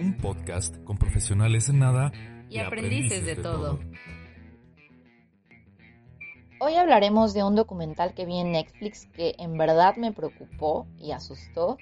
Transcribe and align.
Un 0.00 0.16
podcast 0.16 0.82
con 0.84 0.96
profesionales 0.96 1.68
en 1.68 1.78
nada 1.78 2.12
y, 2.48 2.58
aprendices, 2.58 3.24
de, 3.24 3.36
todo. 3.36 3.80
Hoy 6.60 6.74
hablaremos 6.76 7.34
de 7.34 7.42
un 7.42 7.54
documental 7.54 8.14
que 8.14 8.26
vi 8.26 8.38
en 8.38 8.52
Netflix 8.52 9.06
que 9.06 9.34
en 9.38 9.56
verdad 9.58 9.96
me 9.96 10.12
preocupó 10.12 10.86
y 10.98 11.12
asustó 11.12 11.78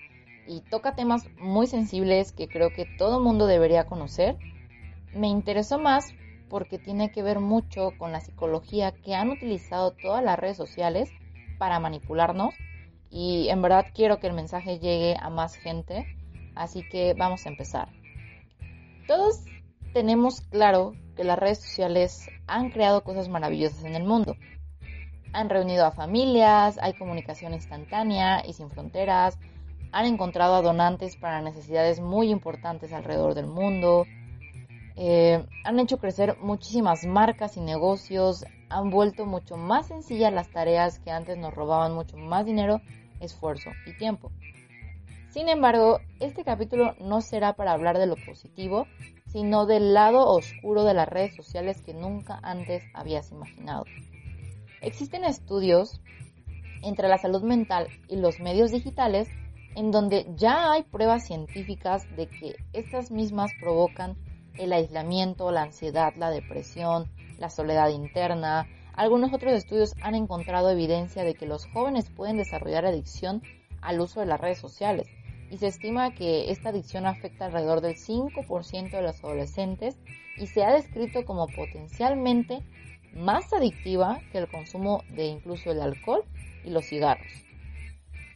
y 0.47 0.61
toca 0.61 0.95
temas 0.95 1.29
muy 1.39 1.67
sensibles 1.67 2.33
que 2.33 2.49
creo 2.49 2.71
que 2.71 2.87
todo 2.99 3.19
el 3.19 3.25
mundo 3.25 3.47
debería 3.47 3.87
conocer. 3.87 4.37
Me 5.15 5.29
interesó 5.29 5.79
más 5.79 6.15
porque 6.49 6.79
tiene 6.79 7.13
que 7.13 7.23
ver 7.23 7.41
mucho 7.41 7.93
con 7.99 8.13
la 8.13 8.21
psicología 8.21 8.93
que 8.93 9.15
han 9.15 9.31
utilizado 9.31 9.93
todas 9.93 10.23
las 10.23 10.39
redes 10.39 10.57
sociales 10.57 11.11
para 11.59 11.81
manipularnos 11.81 12.55
y 13.11 13.49
en 13.51 13.63
verdad 13.63 13.87
quiero 13.95 14.19
que 14.19 14.27
el 14.27 14.33
mensaje 14.33 14.79
llegue 14.79 15.17
a 15.21 15.29
más 15.31 15.55
gente, 15.55 16.07
así 16.55 16.83
que 16.89 17.15
vamos 17.15 17.47
a 17.47 17.51
empezar. 17.51 17.89
Todos 19.07 19.45
tenemos 19.93 20.41
claro 20.41 20.95
que 21.17 21.25
las 21.25 21.39
redes 21.39 21.61
sociales 21.61 22.29
han 22.47 22.71
creado 22.71 23.05
cosas 23.05 23.29
maravillosas 23.29 23.85
en 23.85 23.95
el 23.95 24.05
mundo. 24.05 24.37
Han 25.33 25.49
reunido 25.49 25.87
a 25.87 25.93
familias, 25.93 26.79
hay 26.81 26.95
comunicación 26.95 27.55
instantánea 27.55 28.47
y 28.47 28.53
sin 28.53 28.71
fronteras, 28.71 29.39
han 29.93 30.07
encontrado 30.07 30.55
a 30.55 30.63
donantes 30.63 31.17
para 31.17 31.43
necesidades 31.43 32.01
muy 32.01 32.31
importantes 32.31 32.93
alrededor 32.93 33.35
del 33.35 33.47
mundo, 33.47 34.07
eh, 34.97 35.47
han 35.65 35.79
hecho 35.79 35.99
crecer 35.99 36.37
muchísimas 36.41 37.05
marcas 37.05 37.57
y 37.57 37.61
negocios, 37.61 38.45
han 38.69 38.91
vuelto 38.91 39.27
mucho 39.27 39.57
más 39.57 39.89
sencillas 39.89 40.33
las 40.33 40.51
tareas 40.51 40.99
que 40.99 41.11
antes 41.11 41.39
nos 41.39 41.55
robaban 41.55 41.95
mucho 41.95 42.17
más 42.17 42.45
dinero, 42.45 42.81
esfuerzo 43.21 43.71
y 43.87 43.97
tiempo. 43.97 44.31
Sin 45.33 45.49
embargo, 45.49 45.99
este 46.21 46.45
capítulo 46.45 46.95
no 47.01 47.23
será 47.23 47.55
para 47.55 47.73
hablar 47.73 47.97
de 47.97 48.07
lo 48.07 48.17
positivo, 48.17 48.87
sino 49.29 49.65
del 49.65 49.95
lado 49.95 50.27
oscuro 50.27 50.85
de 50.85 50.93
las 50.93 51.09
redes 51.09 51.35
sociales 51.35 51.81
que 51.81 51.95
nunca 51.95 52.39
antes 52.43 52.85
habías 52.93 53.33
imaginado. 53.33 53.85
Existen 54.83 55.25
estudios 55.25 56.03
entre 56.83 57.09
la 57.09 57.17
salud 57.17 57.43
mental 57.43 57.89
y 58.09 58.17
los 58.17 58.41
medios 58.41 58.73
digitales 58.73 59.27
en 59.75 59.91
donde 59.91 60.27
ya 60.37 60.71
hay 60.71 60.83
pruebas 60.83 61.27
científicas 61.27 62.05
de 62.15 62.27
que 62.27 62.57
estas 62.75 63.11
mismas 63.11 63.53
provocan 63.59 64.19
el 64.59 64.71
aislamiento, 64.75 65.51
la 65.51 65.63
ansiedad, 65.63 66.13
la 66.19 66.29
depresión, 66.29 67.11
la 67.39 67.49
soledad 67.49 67.89
interna. 67.89 68.67
Algunos 68.93 69.33
otros 69.33 69.55
estudios 69.55 69.95
han 70.03 70.15
encontrado 70.15 70.69
evidencia 70.69 71.25
de 71.25 71.33
que 71.33 71.47
los 71.47 71.65
jóvenes 71.69 72.11
pueden 72.11 72.37
desarrollar 72.37 72.85
adicción 72.85 73.41
al 73.81 73.99
uso 73.99 74.21
de 74.21 74.27
las 74.27 74.39
redes 74.39 74.59
sociales 74.59 75.09
y 75.53 75.59
se 75.59 75.67
estima 75.67 76.15
que 76.15 76.51
esta 76.51 76.71
adicción 76.71 77.05
afecta 77.05 77.45
alrededor 77.45 77.83
del 77.83 77.97
5% 77.97 78.91
de 78.91 79.03
los 79.03 79.23
adolescentes 79.23 79.99
y 80.39 80.47
se 80.47 80.65
ha 80.65 80.73
descrito 80.73 81.27
como 81.27 81.47
potencialmente 81.47 82.63
más 83.13 83.53
adictiva 83.53 84.19
que 84.33 84.39
el 84.39 84.49
consumo 84.49 85.03
de 85.11 85.27
incluso 85.27 85.71
el 85.71 85.83
alcohol 85.83 86.25
y 86.65 86.71
los 86.71 86.87
cigarros. 86.87 87.31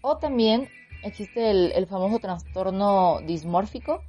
O 0.02 0.18
también 0.18 0.68
existe 1.02 1.50
el, 1.50 1.86
famoso 1.86 2.18
trastorno 2.18 3.20
dismórfico 3.26 4.02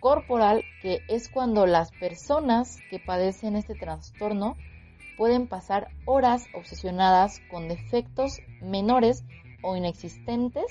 corporal, 0.00 0.64
que 0.80 1.00
es 1.08 1.28
cuando 1.28 1.66
las 1.66 1.90
personas 1.90 2.78
que 2.88 2.98
padecen 2.98 3.56
este 3.56 3.74
trastorno 3.74 4.56
pueden 5.18 5.48
pasar 5.48 5.88
horas 6.06 6.46
obsesionadas 6.54 7.42
con 7.50 7.68
defectos 7.68 8.40
menores 8.62 9.22
o 9.62 9.76
inexistentes 9.76 10.64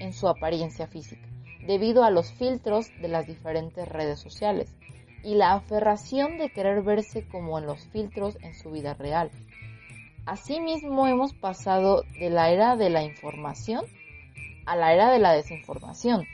en 0.00 0.12
su 0.12 0.26
apariencia 0.26 0.88
física 0.88 1.35
debido 1.66 2.04
a 2.04 2.10
los 2.10 2.32
filtros 2.32 2.88
de 3.00 3.08
las 3.08 3.26
diferentes 3.26 3.88
redes 3.88 4.20
sociales 4.20 4.76
y 5.22 5.34
la 5.34 5.54
aferración 5.54 6.38
de 6.38 6.50
querer 6.50 6.82
verse 6.82 7.26
como 7.26 7.58
en 7.58 7.66
los 7.66 7.84
filtros 7.86 8.38
en 8.42 8.54
su 8.54 8.70
vida 8.70 8.94
real. 8.94 9.30
Asimismo 10.24 11.06
hemos 11.06 11.34
pasado 11.34 12.02
de 12.18 12.30
la 12.30 12.50
era 12.50 12.76
de 12.76 12.90
la 12.90 13.02
información 13.02 13.84
a 14.66 14.76
la 14.76 14.92
era 14.92 15.10
de 15.10 15.20
la 15.20 15.32
desinformación, 15.32 16.26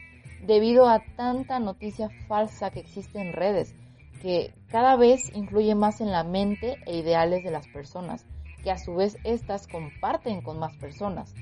debido 0.46 0.88
a 0.88 1.02
tanta 1.16 1.58
noticia 1.60 2.08
falsa 2.26 2.70
que 2.70 2.80
existe 2.80 3.20
en 3.20 3.32
redes, 3.32 3.74
que 4.22 4.54
cada 4.68 4.96
vez 4.96 5.30
influye 5.34 5.74
más 5.74 6.00
en 6.00 6.10
la 6.10 6.24
mente 6.24 6.78
e 6.86 6.96
ideales 6.96 7.44
de 7.44 7.50
las 7.50 7.68
personas, 7.68 8.26
que 8.62 8.70
a 8.70 8.78
su 8.78 8.94
vez 8.94 9.18
éstas 9.24 9.66
comparten 9.66 10.40
con 10.40 10.58
más 10.58 10.74
personas. 10.76 11.34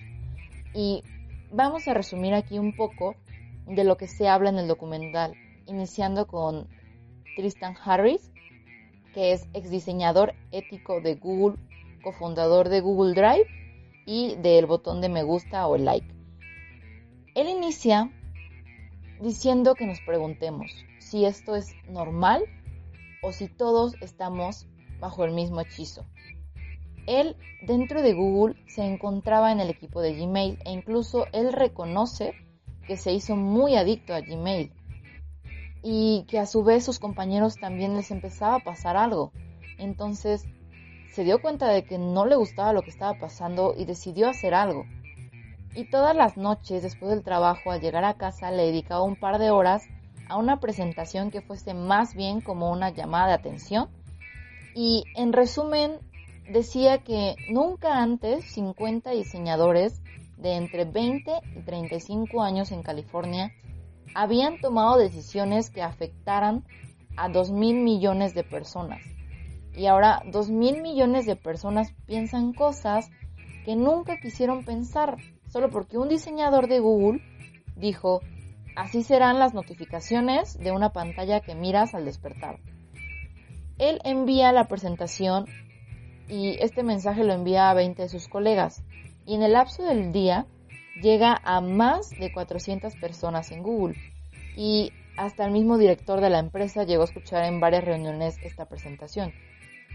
Y 0.74 1.04
vamos 1.52 1.86
a 1.86 1.94
resumir 1.94 2.34
aquí 2.34 2.58
un 2.58 2.74
poco 2.74 3.14
de 3.70 3.84
lo 3.84 3.96
que 3.96 4.08
se 4.08 4.28
habla 4.28 4.50
en 4.50 4.58
el 4.58 4.68
documental, 4.68 5.34
iniciando 5.66 6.26
con 6.26 6.68
Tristan 7.36 7.76
Harris, 7.84 8.32
que 9.14 9.32
es 9.32 9.48
ex 9.54 9.70
diseñador 9.70 10.34
ético 10.50 11.00
de 11.00 11.14
Google, 11.14 11.56
cofundador 12.02 12.68
de 12.68 12.80
Google 12.80 13.14
Drive 13.14 13.46
y 14.06 14.34
del 14.36 14.66
botón 14.66 15.00
de 15.00 15.08
me 15.08 15.22
gusta 15.22 15.66
o 15.66 15.76
like. 15.76 16.06
Él 17.34 17.48
inicia 17.48 18.10
diciendo 19.20 19.74
que 19.74 19.86
nos 19.86 20.00
preguntemos 20.00 20.72
si 20.98 21.24
esto 21.24 21.54
es 21.54 21.74
normal 21.88 22.42
o 23.22 23.32
si 23.32 23.48
todos 23.48 23.94
estamos 24.00 24.66
bajo 24.98 25.24
el 25.24 25.32
mismo 25.32 25.60
hechizo. 25.60 26.04
Él 27.06 27.36
dentro 27.62 28.02
de 28.02 28.14
Google 28.14 28.56
se 28.66 28.84
encontraba 28.84 29.52
en 29.52 29.60
el 29.60 29.70
equipo 29.70 30.00
de 30.00 30.14
Gmail 30.14 30.58
e 30.64 30.72
incluso 30.72 31.26
él 31.32 31.52
reconoce 31.52 32.34
que 32.90 32.96
se 32.96 33.12
hizo 33.12 33.36
muy 33.36 33.76
adicto 33.76 34.12
a 34.14 34.20
Gmail 34.20 34.72
y 35.80 36.24
que 36.28 36.40
a 36.40 36.46
su 36.46 36.64
vez 36.64 36.84
sus 36.84 36.98
compañeros 36.98 37.54
también 37.54 37.94
les 37.94 38.10
empezaba 38.10 38.56
a 38.56 38.64
pasar 38.64 38.96
algo. 38.96 39.30
Entonces 39.78 40.44
se 41.14 41.22
dio 41.22 41.40
cuenta 41.40 41.68
de 41.68 41.84
que 41.84 41.98
no 41.98 42.26
le 42.26 42.34
gustaba 42.34 42.72
lo 42.72 42.82
que 42.82 42.90
estaba 42.90 43.16
pasando 43.16 43.76
y 43.78 43.84
decidió 43.84 44.28
hacer 44.28 44.54
algo. 44.54 44.86
Y 45.76 45.88
todas 45.88 46.16
las 46.16 46.36
noches 46.36 46.82
después 46.82 47.12
del 47.12 47.22
trabajo 47.22 47.70
al 47.70 47.80
llegar 47.80 48.02
a 48.04 48.14
casa 48.14 48.50
le 48.50 48.64
dedicaba 48.64 49.04
un 49.04 49.14
par 49.14 49.38
de 49.38 49.52
horas 49.52 49.84
a 50.28 50.36
una 50.36 50.58
presentación 50.58 51.30
que 51.30 51.42
fuese 51.42 51.74
más 51.74 52.16
bien 52.16 52.40
como 52.40 52.72
una 52.72 52.90
llamada 52.90 53.28
de 53.28 53.34
atención. 53.34 53.88
Y 54.74 55.04
en 55.14 55.32
resumen 55.32 55.92
decía 56.50 56.98
que 56.98 57.36
nunca 57.50 58.02
antes 58.02 58.50
50 58.50 59.12
diseñadores 59.12 60.02
de 60.40 60.56
entre 60.56 60.84
20 60.84 61.30
y 61.56 61.62
35 61.62 62.42
años 62.42 62.72
en 62.72 62.82
California 62.82 63.52
habían 64.14 64.60
tomado 64.60 64.98
decisiones 64.98 65.70
que 65.70 65.82
afectaran 65.82 66.64
a 67.16 67.28
2 67.28 67.52
mil 67.52 67.76
millones 67.76 68.34
de 68.34 68.44
personas. 68.44 69.02
Y 69.74 69.86
ahora 69.86 70.22
2 70.26 70.50
mil 70.50 70.82
millones 70.82 71.26
de 71.26 71.36
personas 71.36 71.94
piensan 72.06 72.52
cosas 72.52 73.10
que 73.64 73.76
nunca 73.76 74.18
quisieron 74.18 74.64
pensar, 74.64 75.16
solo 75.48 75.70
porque 75.70 75.98
un 75.98 76.08
diseñador 76.08 76.66
de 76.66 76.80
Google 76.80 77.20
dijo, 77.76 78.20
así 78.74 79.02
serán 79.02 79.38
las 79.38 79.54
notificaciones 79.54 80.58
de 80.58 80.72
una 80.72 80.92
pantalla 80.92 81.40
que 81.40 81.54
miras 81.54 81.94
al 81.94 82.04
despertar. 82.04 82.58
Él 83.78 84.00
envía 84.04 84.52
la 84.52 84.66
presentación 84.66 85.46
y 86.28 86.56
este 86.60 86.82
mensaje 86.82 87.24
lo 87.24 87.32
envía 87.32 87.70
a 87.70 87.74
20 87.74 88.02
de 88.02 88.08
sus 88.08 88.28
colegas 88.28 88.82
y 89.30 89.34
en 89.34 89.44
el 89.44 89.52
lapso 89.52 89.84
del 89.84 90.10
día 90.10 90.44
llega 91.00 91.40
a 91.44 91.60
más 91.60 92.10
de 92.10 92.32
400 92.32 92.96
personas 92.96 93.52
en 93.52 93.62
Google 93.62 93.94
y 94.56 94.90
hasta 95.16 95.44
el 95.44 95.52
mismo 95.52 95.78
director 95.78 96.20
de 96.20 96.30
la 96.30 96.40
empresa 96.40 96.82
llegó 96.82 97.02
a 97.02 97.04
escuchar 97.04 97.44
en 97.44 97.60
varias 97.60 97.84
reuniones 97.84 98.38
esta 98.42 98.66
presentación. 98.66 99.32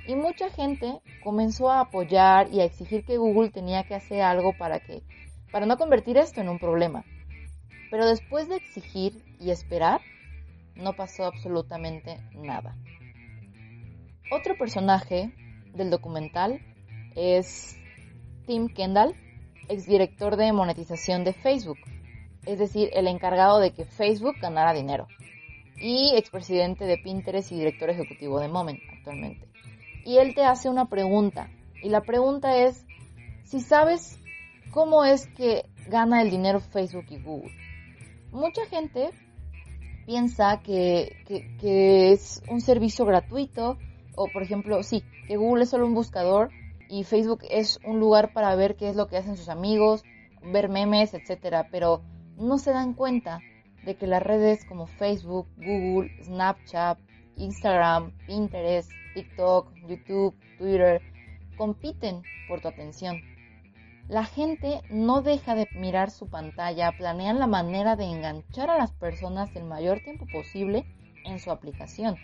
Y 0.08 0.16
mucha 0.16 0.50
gente 0.52 1.02
comenzó 1.22 1.70
a 1.70 1.82
apoyar 1.82 2.48
y 2.50 2.62
a 2.62 2.64
exigir 2.64 3.04
que 3.04 3.18
Google 3.18 3.50
tenía 3.50 3.84
que 3.84 3.96
hacer 3.96 4.22
algo 4.22 4.54
para 4.58 4.80
que 4.80 5.04
para 5.52 5.66
no 5.66 5.76
convertir 5.76 6.16
esto 6.16 6.40
en 6.40 6.48
un 6.48 6.58
problema. 6.58 7.04
Pero 7.92 8.08
después 8.08 8.48
de 8.48 8.56
exigir 8.56 9.22
y 9.42 9.50
esperar, 9.50 10.00
no 10.78 10.94
pasó 10.94 11.26
absolutamente 11.26 12.22
nada. 12.36 12.78
Otro 14.32 14.56
personaje 14.58 15.34
del 15.74 15.90
documental 15.90 16.62
es 17.18 17.78
Tim 18.46 18.70
Kendall, 18.70 19.14
exdirector 19.70 20.36
de 20.36 20.52
monetización 20.54 21.24
de 21.24 21.34
Facebook. 21.34 21.78
es 22.46 22.60
decir, 22.60 22.90
el 22.94 23.08
encargado 23.08 23.60
de 23.60 23.72
que 23.72 23.86
Facebook 23.86 24.36
ganara 24.40 24.74
dinero, 24.74 25.08
y 25.78 26.14
expresidente 26.16 26.86
de 26.86 26.98
Pinterest 26.98 27.52
y 27.52 27.58
director 27.58 27.90
ejecutivo 27.90 28.40
de 28.40 28.48
Moment 28.48 28.80
actualmente. 28.94 29.48
Y 30.06 30.18
él 30.18 30.36
te 30.36 30.44
hace 30.44 30.70
una 30.70 30.86
pregunta, 30.86 31.50
y 31.82 31.90
la 31.90 32.02
pregunta 32.02 32.58
es 32.58 32.86
si 33.44 33.60
sabes 33.60 34.20
cómo 34.72 35.06
es 35.06 35.28
que 35.28 35.66
gana 35.88 36.22
el 36.22 36.30
dinero 36.30 36.60
Facebook 36.60 37.06
y 37.10 37.18
Google. 37.18 37.52
Mucha 38.32 38.66
gente 38.66 39.12
piensa 40.06 40.62
que, 40.62 41.16
que, 41.60 42.12
es 42.12 42.42
un 42.50 42.62
servicio 42.62 43.06
gratuito, 43.06 43.78
o 44.16 44.28
por 44.28 44.44
ejemplo, 44.44 44.84
sí, 44.84 45.04
que 45.28 45.38
Google 45.38 45.64
es 45.64 45.70
solo 45.70 45.86
un 45.86 45.94
buscador 45.94 46.50
y 46.90 47.04
Facebook 47.04 47.42
es 47.50 47.80
un 47.86 48.00
lugar 48.00 48.34
para 48.34 48.56
ver 48.56 48.76
qué 48.76 48.90
es 48.90 48.96
lo 48.96 49.08
que 49.08 49.18
hacen 49.18 49.38
sus 49.38 49.50
amigos, 49.50 50.04
ver 50.42 50.70
memes, 50.70 51.14
etcétera, 51.14 51.68
pero 51.72 52.02
no 52.38 52.58
se 52.58 52.72
dan 52.72 52.94
cuenta 52.94 53.40
de 53.86 53.96
que 53.96 54.08
las 54.08 54.22
redes 54.22 54.66
como 54.66 54.88
Facebook, 54.88 55.48
Google, 55.58 56.12
Snapchat, 56.24 57.00
Instagram, 57.38 58.12
Pinterest, 58.26 58.92
TikTok, 59.14 59.74
YouTube, 59.88 60.36
Twitter 60.58 61.02
compiten 61.58 62.24
por 62.48 62.62
tu 62.62 62.68
atención. 62.68 63.22
La 64.08 64.24
gente 64.24 64.82
no 64.90 65.22
deja 65.22 65.56
de 65.56 65.68
mirar 65.76 66.12
su 66.12 66.30
pantalla, 66.30 66.92
planean 66.98 67.40
la 67.40 67.48
manera 67.48 67.96
de 67.96 68.06
enganchar 68.06 68.70
a 68.70 68.78
las 68.78 68.92
personas 68.92 69.56
el 69.56 69.64
mayor 69.64 70.02
tiempo 70.02 70.26
posible 70.32 70.86
en 71.26 71.40
su 71.40 71.50
aplicación. 71.50 72.16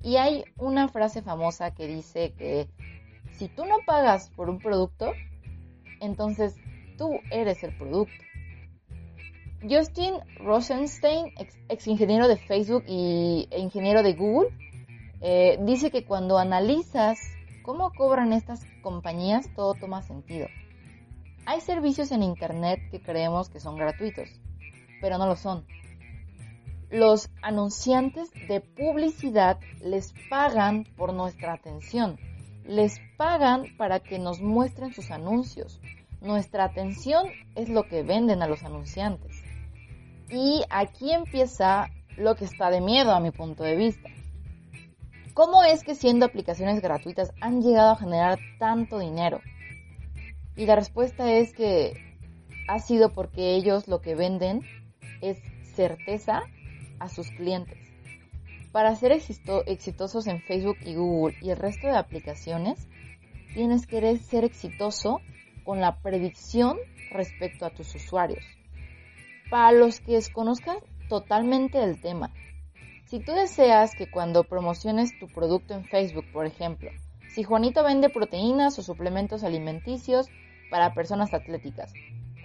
Y 0.00 0.16
hay 0.16 0.44
una 0.56 0.88
frase 0.88 1.22
famosa 1.22 1.74
que 1.74 1.86
dice 1.86 2.32
que 2.32 2.68
si 3.32 3.48
tú 3.48 3.64
no 3.64 3.76
pagas 3.86 4.30
por 4.30 4.48
un 4.50 4.58
producto, 4.58 5.12
entonces 6.00 6.56
tú 6.98 7.10
eres 7.30 7.62
el 7.62 7.76
producto. 7.76 8.14
Justin 9.68 10.14
Rosenstein, 10.38 11.32
ex, 11.68 11.86
ingeniero 11.86 12.26
de 12.26 12.36
Facebook 12.36 12.84
y, 12.88 13.46
e 13.50 13.60
ingeniero 13.60 14.02
de 14.02 14.14
Google, 14.14 14.50
eh, 15.20 15.58
dice 15.62 15.90
que 15.90 16.04
cuando 16.04 16.38
analizas 16.38 17.18
cómo 17.62 17.92
cobran 17.92 18.32
estas 18.32 18.64
compañías, 18.82 19.48
todo 19.54 19.74
toma 19.74 20.02
sentido. 20.02 20.48
Hay 21.46 21.60
servicios 21.60 22.10
en 22.10 22.22
Internet 22.22 22.80
que 22.90 23.00
creemos 23.00 23.48
que 23.48 23.60
son 23.60 23.76
gratuitos, 23.76 24.28
pero 25.00 25.18
no 25.18 25.26
lo 25.26 25.36
son. 25.36 25.64
Los 26.90 27.30
anunciantes 27.40 28.30
de 28.48 28.60
publicidad 28.60 29.58
les 29.80 30.12
pagan 30.28 30.84
por 30.96 31.12
nuestra 31.14 31.54
atención, 31.54 32.18
les 32.64 33.00
pagan 33.16 33.76
para 33.76 34.00
que 34.00 34.18
nos 34.18 34.40
muestren 34.40 34.92
sus 34.92 35.10
anuncios. 35.10 35.80
Nuestra 36.20 36.64
atención 36.64 37.26
es 37.54 37.68
lo 37.68 37.84
que 37.84 38.02
venden 38.02 38.42
a 38.42 38.48
los 38.48 38.62
anunciantes. 38.62 39.42
Y 40.30 40.62
aquí 40.70 41.12
empieza 41.12 41.90
lo 42.16 42.36
que 42.36 42.44
está 42.44 42.70
de 42.70 42.80
miedo 42.80 43.12
a 43.12 43.20
mi 43.20 43.30
punto 43.30 43.64
de 43.64 43.76
vista. 43.76 44.08
¿Cómo 45.34 45.64
es 45.64 45.82
que 45.82 45.94
siendo 45.94 46.26
aplicaciones 46.26 46.80
gratuitas 46.82 47.32
han 47.40 47.62
llegado 47.62 47.92
a 47.92 47.96
generar 47.96 48.38
tanto 48.58 48.98
dinero? 48.98 49.40
Y 50.56 50.66
la 50.66 50.76
respuesta 50.76 51.32
es 51.32 51.54
que 51.54 51.94
ha 52.68 52.78
sido 52.78 53.10
porque 53.10 53.54
ellos 53.54 53.88
lo 53.88 54.00
que 54.00 54.14
venden 54.14 54.60
es 55.22 55.38
certeza 55.74 56.42
a 56.98 57.08
sus 57.08 57.30
clientes. 57.30 57.81
Para 58.72 58.96
ser 58.96 59.12
exitosos 59.12 60.26
en 60.26 60.40
Facebook 60.40 60.78
y 60.86 60.94
Google 60.94 61.36
y 61.42 61.50
el 61.50 61.58
resto 61.58 61.86
de 61.86 61.96
aplicaciones, 61.96 62.88
tienes 63.52 63.86
que 63.86 64.16
ser 64.16 64.44
exitoso 64.44 65.20
con 65.62 65.80
la 65.80 65.96
predicción 66.00 66.78
respecto 67.10 67.66
a 67.66 67.70
tus 67.70 67.94
usuarios. 67.94 68.44
Para 69.50 69.72
los 69.72 70.00
que 70.00 70.12
desconozcan 70.12 70.78
totalmente 71.10 71.82
el 71.82 72.00
tema, 72.00 72.32
si 73.04 73.20
tú 73.20 73.32
deseas 73.32 73.94
que 73.94 74.10
cuando 74.10 74.44
promociones 74.44 75.12
tu 75.20 75.28
producto 75.28 75.74
en 75.74 75.84
Facebook, 75.84 76.24
por 76.32 76.46
ejemplo, 76.46 76.90
si 77.28 77.42
Juanito 77.42 77.84
vende 77.84 78.08
proteínas 78.08 78.78
o 78.78 78.82
suplementos 78.82 79.44
alimenticios 79.44 80.28
para 80.70 80.94
personas 80.94 81.34
atléticas, 81.34 81.92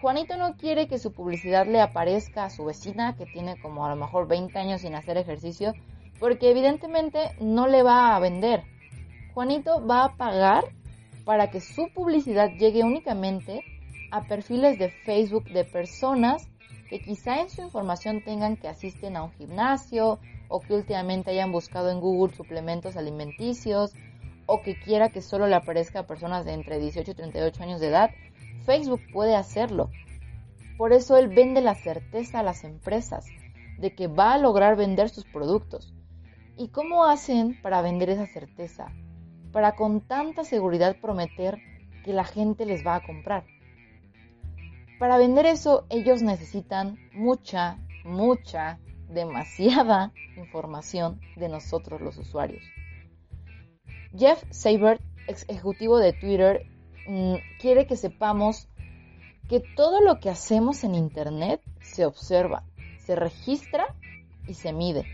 Juanito 0.01 0.35
no 0.35 0.57
quiere 0.57 0.89
que 0.89 1.00
su 1.00 1.13
publicidad 1.13 1.65
le 1.65 1.80
aparezca 1.80 2.44
a 2.44 2.50
su 2.50 2.65
vecina 2.65 3.15
que 3.15 3.25
tiene 3.25 3.59
como 3.62 3.85
a 3.85 3.89
lo 3.89 3.95
mejor 3.95 4.27
20 4.27 4.59
años 4.59 4.81
sin 4.81 4.94
hacer 4.94 5.18
ejercicio, 5.18 5.73
porque 6.19 6.51
evidentemente 6.51 7.35
no 7.39 7.67
le 7.67 7.83
va 7.83 8.15
a 8.15 8.19
vender. 8.19 8.63
Juanito 9.33 9.85
va 9.85 10.05
a 10.05 10.15
pagar 10.17 10.65
para 11.25 11.51
que 11.51 11.61
su 11.61 11.89
publicidad 11.93 12.49
llegue 12.51 12.83
únicamente 12.83 13.63
a 14.11 14.23
perfiles 14.23 14.79
de 14.79 14.89
Facebook 14.89 15.45
de 15.45 15.65
personas 15.65 16.47
que 16.89 16.99
quizá 16.99 17.41
en 17.41 17.49
su 17.49 17.61
información 17.61 18.23
tengan 18.23 18.55
que 18.55 18.67
asisten 18.67 19.17
a 19.17 19.23
un 19.23 19.31
gimnasio 19.33 20.19
o 20.47 20.61
que 20.61 20.73
últimamente 20.73 21.31
hayan 21.31 21.51
buscado 21.51 21.91
en 21.91 21.99
Google 21.99 22.33
suplementos 22.35 22.95
alimenticios 22.95 23.93
o 24.45 24.61
que 24.61 24.79
quiera 24.79 25.09
que 25.09 25.21
solo 25.21 25.47
le 25.47 25.55
aparezca 25.55 25.99
a 25.99 26.07
personas 26.07 26.45
de 26.45 26.53
entre 26.53 26.79
18 26.79 27.11
y 27.11 27.13
38 27.13 27.63
años 27.63 27.81
de 27.81 27.87
edad, 27.87 28.11
Facebook 28.65 29.01
puede 29.11 29.35
hacerlo. 29.35 29.89
Por 30.77 30.93
eso 30.93 31.17
él 31.17 31.27
vende 31.27 31.61
la 31.61 31.75
certeza 31.75 32.39
a 32.39 32.43
las 32.43 32.63
empresas 32.63 33.25
de 33.77 33.93
que 33.93 34.07
va 34.07 34.33
a 34.33 34.37
lograr 34.37 34.77
vender 34.77 35.09
sus 35.09 35.25
productos. 35.25 35.93
¿Y 36.57 36.69
cómo 36.69 37.06
hacen 37.06 37.62
para 37.62 37.83
vender 37.83 38.09
esa 38.09 38.25
certeza? 38.25 38.92
Para 39.51 39.75
con 39.75 40.01
tanta 40.01 40.44
seguridad 40.44 40.98
prometer 41.00 41.59
que 42.04 42.13
la 42.13 42.24
gente 42.24 42.65
les 42.65 42.86
va 42.86 42.95
a 42.95 43.06
comprar. 43.06 43.45
Para 44.98 45.19
vender 45.19 45.45
eso 45.45 45.86
ellos 45.89 46.24
necesitan 46.24 46.98
mucha, 47.13 47.77
mucha, 48.04 48.80
demasiada 49.07 50.12
información 50.38 51.21
de 51.36 51.48
nosotros 51.48 52.01
los 52.01 52.18
usuarios. 52.18 52.63
Jeff 54.18 54.44
Seibert, 54.50 55.01
ex 55.27 55.45
ejecutivo 55.48 56.00
de 56.00 56.13
Twitter, 56.13 56.65
mm, 57.07 57.36
quiere 57.59 57.86
que 57.86 57.95
sepamos 57.95 58.68
que 59.48 59.59
todo 59.59 60.01
lo 60.01 60.19
que 60.19 60.31
hacemos 60.31 60.83
en 60.83 60.95
Internet 60.95 61.62
se 61.81 62.06
observa, 62.06 62.63
se 62.98 63.15
registra 63.15 63.95
y 64.48 64.56
se 64.56 64.74
mide. 64.74 65.06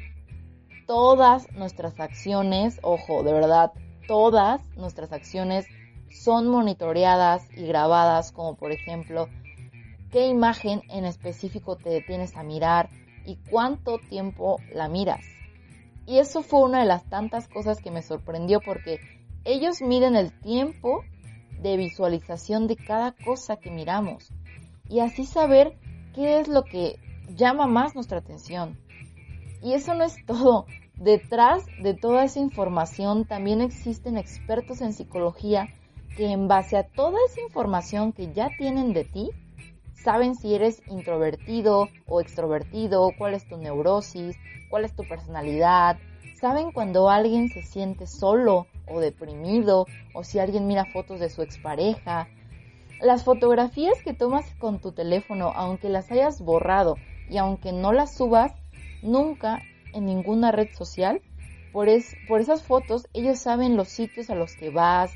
Todas 0.88 1.52
nuestras 1.54 2.00
acciones, 2.00 2.80
ojo, 2.82 3.24
de 3.24 3.34
verdad, 3.34 3.72
todas 4.08 4.62
nuestras 4.76 5.12
acciones 5.14 5.66
son 6.10 6.48
monitoreadas 6.48 7.44
y 7.56 7.66
grabadas, 7.66 8.32
como 8.32 8.56
por 8.56 8.72
ejemplo 8.72 9.28
qué 10.12 10.28
imagen 10.28 10.84
en 10.90 11.06
específico 11.06 11.76
te 11.76 11.90
detienes 11.90 12.36
a 12.36 12.44
mirar 12.44 12.90
y 13.26 13.38
cuánto 13.50 13.98
tiempo 13.98 14.60
la 14.74 14.88
miras. 14.88 15.26
Y 16.06 16.20
eso 16.20 16.44
fue 16.44 16.62
una 16.62 16.82
de 16.82 16.86
las 16.86 17.04
tantas 17.10 17.48
cosas 17.48 17.82
que 17.82 17.90
me 17.90 18.02
sorprendió 18.02 18.60
porque 18.60 19.00
ellos 19.46 19.82
miden 19.82 20.16
el 20.16 20.32
tiempo 20.42 21.04
de 21.62 21.78
visualización 21.78 22.68
de 22.68 22.76
cada 22.76 23.14
cosa 23.14 23.56
que 23.58 23.72
miramos 23.72 24.30
y 24.90 25.00
así 25.00 25.26
saber 25.26 25.78
qué 26.14 26.40
es 26.40 26.48
lo 26.48 26.64
que 26.64 27.00
llama 27.36 27.68
más 27.68 27.96
nuestra 27.96 28.20
atención. 28.20 28.78
Y 29.64 29.74
eso 29.74 29.94
no 29.94 30.04
es 30.04 30.18
todo. 30.26 30.66
Detrás 30.96 31.66
de 31.82 31.94
toda 31.94 32.26
esa 32.26 32.40
información 32.40 33.26
también 33.26 33.62
existen 33.62 34.18
expertos 34.18 34.82
en 34.82 34.92
psicología 34.92 35.70
que 36.18 36.32
en 36.32 36.48
base 36.48 36.78
a 36.78 36.84
toda 36.84 37.18
esa 37.28 37.42
información 37.42 38.12
que 38.12 38.32
ya 38.34 38.50
tienen 38.58 38.94
de 38.94 39.06
ti, 39.06 39.32
saben 39.94 40.36
si 40.36 40.54
eres 40.54 40.82
introvertido 40.88 41.88
o 42.08 42.22
extrovertido, 42.22 43.10
cuál 43.18 43.34
es 43.34 43.48
tu 43.48 43.58
neurosis, 43.58 44.36
cuál 44.70 44.86
es 44.86 44.94
tu 44.96 45.04
personalidad, 45.08 45.98
saben 46.40 46.72
cuando 46.72 47.10
alguien 47.10 47.48
se 47.48 47.64
siente 47.64 48.06
solo 48.06 48.68
o 48.86 49.00
deprimido 49.00 49.86
o 50.14 50.24
si 50.24 50.40
alguien 50.40 50.68
mira 50.68 50.86
fotos 50.86 51.22
de 51.22 51.30
su 51.30 51.42
expareja. 51.42 52.28
Las 53.02 53.24
fotografías 53.24 54.02
que 54.04 54.14
tomas 54.14 54.46
con 54.60 54.80
tu 54.80 54.92
teléfono, 54.92 55.54
aunque 55.56 55.90
las 55.90 56.12
hayas 56.12 56.42
borrado 56.42 56.98
y 57.30 57.38
aunque 57.38 57.72
no 57.72 57.94
las 57.94 58.14
subas 58.16 58.52
nunca 59.04 59.62
en 59.94 60.06
ninguna 60.06 60.52
red 60.52 60.70
social, 60.74 61.22
por, 61.72 61.88
por 62.28 62.42
esas 62.42 62.64
fotos 62.64 63.08
ellos 63.14 63.40
saben 63.40 63.78
los 63.78 63.90
sitios 63.90 64.30
a 64.30 64.36
los 64.36 64.56
que 64.56 64.70
vas, 64.70 65.12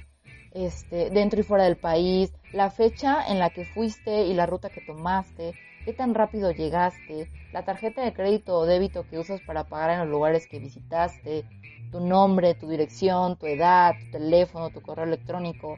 este, 0.53 1.09
dentro 1.09 1.39
y 1.39 1.43
fuera 1.43 1.65
del 1.65 1.77
país, 1.77 2.33
la 2.51 2.71
fecha 2.71 3.25
en 3.27 3.39
la 3.39 3.49
que 3.49 3.65
fuiste 3.65 4.25
y 4.25 4.33
la 4.33 4.45
ruta 4.45 4.69
que 4.69 4.81
tomaste, 4.81 5.53
qué 5.85 5.93
tan 5.93 6.13
rápido 6.13 6.51
llegaste, 6.51 7.29
la 7.53 7.63
tarjeta 7.63 8.03
de 8.03 8.13
crédito 8.13 8.57
o 8.57 8.65
débito 8.65 9.05
que 9.07 9.19
usas 9.19 9.39
para 9.41 9.65
pagar 9.65 9.91
en 9.91 9.99
los 9.99 10.09
lugares 10.09 10.47
que 10.47 10.59
visitaste, 10.59 11.45
tu 11.91 11.99
nombre, 11.99 12.55
tu 12.55 12.67
dirección, 12.67 13.37
tu 13.37 13.45
edad, 13.45 13.93
tu 13.99 14.11
teléfono, 14.11 14.69
tu 14.69 14.81
correo 14.81 15.05
electrónico, 15.05 15.77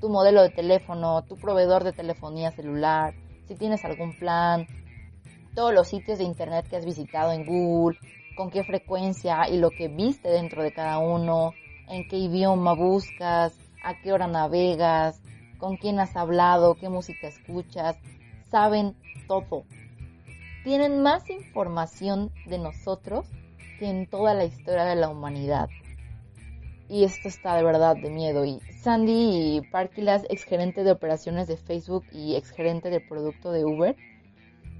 tu 0.00 0.08
modelo 0.08 0.42
de 0.42 0.50
teléfono, 0.50 1.24
tu 1.24 1.36
proveedor 1.36 1.84
de 1.84 1.92
telefonía 1.92 2.52
celular, 2.52 3.14
si 3.46 3.56
tienes 3.56 3.84
algún 3.84 4.16
plan, 4.16 4.66
todos 5.54 5.74
los 5.74 5.88
sitios 5.88 6.18
de 6.18 6.24
internet 6.24 6.66
que 6.68 6.76
has 6.76 6.84
visitado 6.84 7.32
en 7.32 7.44
Google, 7.44 7.98
con 8.36 8.50
qué 8.50 8.64
frecuencia 8.64 9.48
y 9.48 9.58
lo 9.58 9.70
que 9.70 9.88
viste 9.88 10.28
dentro 10.28 10.62
de 10.62 10.72
cada 10.72 10.98
uno, 10.98 11.52
en 11.88 12.08
qué 12.08 12.16
idioma 12.16 12.74
buscas, 12.74 13.56
a 13.84 14.00
qué 14.00 14.12
hora 14.12 14.26
navegas, 14.26 15.20
con 15.58 15.76
quién 15.76 16.00
has 16.00 16.16
hablado, 16.16 16.74
qué 16.74 16.88
música 16.88 17.28
escuchas, 17.28 17.96
saben 18.50 18.96
todo. 19.26 19.64
tienen 20.64 21.02
más 21.02 21.28
información 21.30 22.30
de 22.46 22.58
nosotros 22.58 23.26
que 23.78 23.88
en 23.88 24.06
toda 24.06 24.34
la 24.34 24.44
historia 24.44 24.84
de 24.84 24.96
la 24.96 25.08
humanidad. 25.08 25.68
Y 26.88 27.04
esto 27.04 27.28
está 27.28 27.56
de 27.56 27.62
verdad 27.62 27.94
de 27.94 28.10
miedo. 28.10 28.44
Y 28.44 28.60
Sandy 28.80 29.62
Parkilas, 29.70 30.26
exgerente 30.28 30.82
de 30.82 30.90
operaciones 30.90 31.46
de 31.46 31.56
Facebook 31.56 32.04
y 32.12 32.34
exgerente 32.34 32.90
de 32.90 33.00
producto 33.00 33.52
de 33.52 33.64
Uber, 33.64 33.96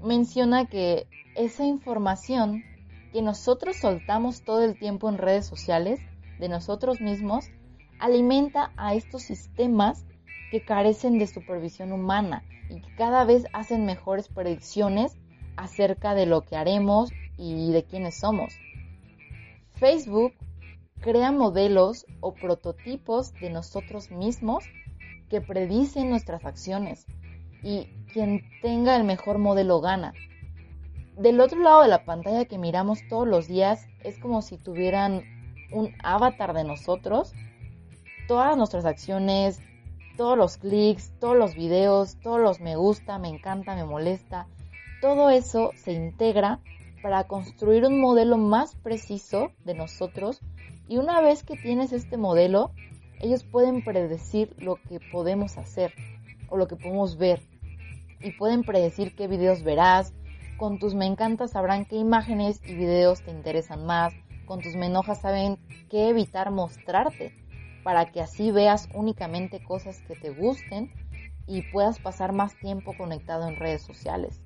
menciona 0.03 0.65
que 0.65 1.07
esa 1.35 1.65
información 1.65 2.63
que 3.11 3.21
nosotros 3.21 3.77
soltamos 3.77 4.43
todo 4.43 4.63
el 4.63 4.77
tiempo 4.77 5.09
en 5.09 5.17
redes 5.17 5.45
sociales 5.45 5.99
de 6.39 6.49
nosotros 6.49 7.01
mismos 7.01 7.45
alimenta 7.99 8.71
a 8.77 8.95
estos 8.95 9.23
sistemas 9.23 10.05
que 10.49 10.63
carecen 10.63 11.19
de 11.19 11.27
supervisión 11.27 11.91
humana 11.91 12.43
y 12.69 12.81
que 12.81 12.95
cada 12.95 13.23
vez 13.25 13.45
hacen 13.53 13.85
mejores 13.85 14.27
predicciones 14.27 15.17
acerca 15.55 16.15
de 16.15 16.25
lo 16.25 16.41
que 16.41 16.55
haremos 16.55 17.11
y 17.37 17.71
de 17.71 17.83
quiénes 17.83 18.15
somos. 18.15 18.53
Facebook 19.75 20.33
crea 20.99 21.31
modelos 21.31 22.05
o 22.19 22.33
prototipos 22.33 23.33
de 23.33 23.49
nosotros 23.49 24.11
mismos 24.11 24.63
que 25.29 25.41
predicen 25.41 26.09
nuestras 26.09 26.45
acciones 26.45 27.05
y 27.63 27.87
quien 28.13 28.43
tenga 28.61 28.95
el 28.95 29.03
mejor 29.03 29.37
modelo 29.37 29.81
gana. 29.81 30.13
Del 31.17 31.39
otro 31.39 31.59
lado 31.59 31.81
de 31.83 31.87
la 31.87 32.05
pantalla 32.05 32.45
que 32.45 32.57
miramos 32.57 32.99
todos 33.09 33.27
los 33.27 33.47
días 33.47 33.87
es 34.03 34.17
como 34.17 34.41
si 34.41 34.57
tuvieran 34.57 35.23
un 35.71 35.93
avatar 36.03 36.53
de 36.53 36.63
nosotros. 36.63 37.33
Todas 38.27 38.57
nuestras 38.57 38.85
acciones, 38.85 39.59
todos 40.17 40.37
los 40.37 40.57
clics, 40.57 41.13
todos 41.19 41.37
los 41.37 41.55
videos, 41.55 42.17
todos 42.21 42.39
los 42.39 42.59
me 42.59 42.75
gusta, 42.75 43.19
me 43.19 43.29
encanta, 43.29 43.75
me 43.75 43.85
molesta, 43.85 44.47
todo 45.01 45.29
eso 45.29 45.71
se 45.75 45.93
integra 45.93 46.59
para 47.01 47.23
construir 47.25 47.85
un 47.85 47.99
modelo 47.99 48.37
más 48.37 48.75
preciso 48.75 49.51
de 49.65 49.73
nosotros 49.73 50.39
y 50.87 50.97
una 50.97 51.21
vez 51.21 51.43
que 51.43 51.57
tienes 51.57 51.93
este 51.93 52.17
modelo, 52.17 52.71
ellos 53.19 53.43
pueden 53.43 53.83
predecir 53.83 54.53
lo 54.57 54.75
que 54.75 54.99
podemos 55.11 55.57
hacer 55.57 55.93
o 56.49 56.57
lo 56.57 56.67
que 56.67 56.75
podemos 56.75 57.17
ver 57.17 57.41
y 58.23 58.31
pueden 58.31 58.63
predecir 58.63 59.15
qué 59.15 59.27
videos 59.27 59.63
verás. 59.63 60.13
Con 60.57 60.79
tus 60.79 60.93
me 60.93 61.05
encanta 61.05 61.47
sabrán 61.47 61.85
qué 61.85 61.95
imágenes 61.95 62.61
y 62.65 62.75
videos 62.75 63.21
te 63.23 63.31
interesan 63.31 63.85
más. 63.85 64.13
Con 64.45 64.61
tus 64.61 64.75
me 64.75 64.87
enojas 64.87 65.21
saben 65.21 65.57
qué 65.89 66.09
evitar 66.09 66.51
mostrarte 66.51 67.33
para 67.83 68.11
que 68.11 68.21
así 68.21 68.51
veas 68.51 68.89
únicamente 68.93 69.63
cosas 69.63 70.01
que 70.01 70.15
te 70.15 70.29
gusten 70.29 70.91
y 71.47 71.63
puedas 71.71 71.99
pasar 71.99 72.33
más 72.33 72.55
tiempo 72.59 72.95
conectado 72.95 73.47
en 73.47 73.55
redes 73.55 73.81
sociales. 73.81 74.39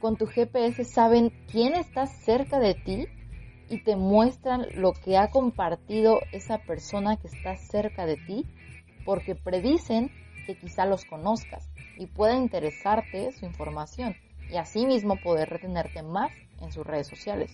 Con 0.00 0.16
tu 0.16 0.26
GPS 0.26 0.84
saben 0.84 1.30
quién 1.50 1.74
está 1.74 2.06
cerca 2.06 2.58
de 2.58 2.74
ti 2.74 3.06
y 3.68 3.84
te 3.84 3.96
muestran 3.96 4.66
lo 4.74 4.92
que 4.92 5.16
ha 5.16 5.30
compartido 5.30 6.18
esa 6.32 6.58
persona 6.58 7.16
que 7.16 7.28
está 7.28 7.56
cerca 7.56 8.06
de 8.06 8.16
ti 8.16 8.46
porque 9.04 9.34
predicen 9.34 10.10
que 10.46 10.56
quizá 10.56 10.86
los 10.86 11.04
conozcas 11.04 11.69
y 11.96 12.06
pueda 12.06 12.36
interesarte 12.36 13.32
su 13.32 13.44
información 13.44 14.16
y 14.50 14.56
asimismo 14.56 15.16
poder 15.16 15.48
retenerte 15.48 16.02
más 16.02 16.32
en 16.60 16.72
sus 16.72 16.86
redes 16.86 17.06
sociales. 17.06 17.52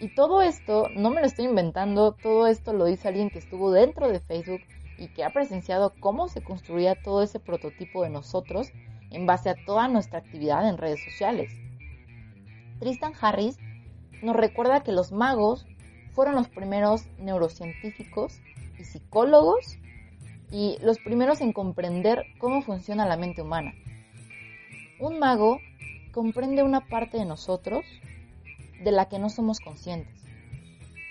Y 0.00 0.14
todo 0.14 0.42
esto 0.42 0.88
no 0.94 1.10
me 1.10 1.20
lo 1.20 1.26
estoy 1.26 1.46
inventando, 1.46 2.12
todo 2.12 2.46
esto 2.46 2.72
lo 2.72 2.84
dice 2.84 3.08
alguien 3.08 3.30
que 3.30 3.38
estuvo 3.38 3.70
dentro 3.70 4.08
de 4.08 4.20
Facebook 4.20 4.60
y 4.98 5.08
que 5.08 5.24
ha 5.24 5.30
presenciado 5.30 5.92
cómo 6.00 6.28
se 6.28 6.42
construía 6.42 7.00
todo 7.00 7.22
ese 7.22 7.40
prototipo 7.40 8.02
de 8.02 8.10
nosotros 8.10 8.72
en 9.10 9.26
base 9.26 9.50
a 9.50 9.56
toda 9.66 9.88
nuestra 9.88 10.18
actividad 10.18 10.68
en 10.68 10.78
redes 10.78 11.02
sociales. 11.04 11.52
Tristan 12.80 13.12
Harris 13.20 13.58
nos 14.22 14.36
recuerda 14.36 14.82
que 14.82 14.92
los 14.92 15.12
magos 15.12 15.66
fueron 16.12 16.34
los 16.34 16.48
primeros 16.48 17.06
neurocientíficos 17.18 18.40
y 18.78 18.84
psicólogos 18.84 19.76
y 20.54 20.78
los 20.80 21.00
primeros 21.00 21.40
en 21.40 21.52
comprender 21.52 22.26
cómo 22.38 22.62
funciona 22.62 23.08
la 23.08 23.16
mente 23.16 23.42
humana. 23.42 23.74
Un 25.00 25.18
mago 25.18 25.58
comprende 26.12 26.62
una 26.62 26.86
parte 26.86 27.18
de 27.18 27.24
nosotros 27.24 27.84
de 28.84 28.92
la 28.92 29.08
que 29.08 29.18
no 29.18 29.30
somos 29.30 29.58
conscientes. 29.58 30.14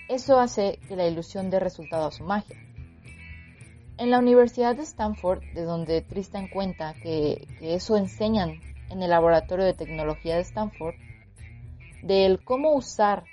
Eso 0.08 0.40
hace 0.40 0.78
que 0.88 0.96
la 0.96 1.06
ilusión 1.06 1.50
dé 1.50 1.60
resultado 1.60 2.06
a 2.06 2.10
su 2.10 2.24
magia. 2.24 2.56
En 3.98 4.10
la 4.10 4.18
Universidad 4.18 4.76
de 4.76 4.84
Stanford, 4.84 5.42
de 5.52 5.64
donde 5.64 6.00
Tristan 6.00 6.48
cuenta 6.48 6.94
que, 6.94 7.46
eso 7.60 7.98
enseñan 7.98 8.62
en 8.88 9.02
el 9.02 9.10
laboratorio 9.10 9.66
de 9.66 9.74
tecnología 9.74 10.36
de 10.36 10.40
Stanford, 10.40 10.94
del 12.02 12.42
cómo 12.42 12.72
usar 12.72 13.24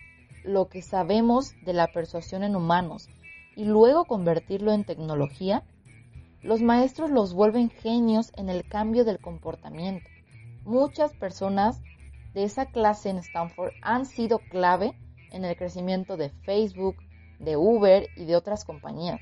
lo 0.44 0.68
que 0.68 0.82
sabemos 0.82 1.54
de 1.64 1.72
la 1.72 1.88
persuasión 1.88 2.44
en 2.44 2.58
humanos 2.58 3.08
y 3.56 3.64
luego 3.64 4.04
convertirlo 4.04 4.74
en 4.74 4.84
tecnología, 4.84 5.64
los 6.44 6.62
maestros 6.62 7.12
los 7.12 7.34
vuelven 7.34 7.70
genios 7.70 8.32
en 8.36 8.50
el 8.50 8.68
cambio 8.68 9.06
del 9.06 9.20
comportamiento. 9.20 10.10
Muchas 10.64 11.14
personas 11.14 11.82
de 12.34 12.44
esa 12.44 12.66
clase 12.68 13.10
en 13.10 13.18
Stanford 13.18 13.74
han 13.82 14.06
sido 14.06 14.40
clave 14.40 14.98
en 15.32 15.46
el 15.46 15.56
crecimiento 15.56 16.18
de 16.18 16.30
Facebook, 16.30 16.98
de 17.40 17.58
Uber 17.58 18.08
y 18.16 18.26
de 18.26 18.36
otras 18.36 18.66
compañías 18.66 19.20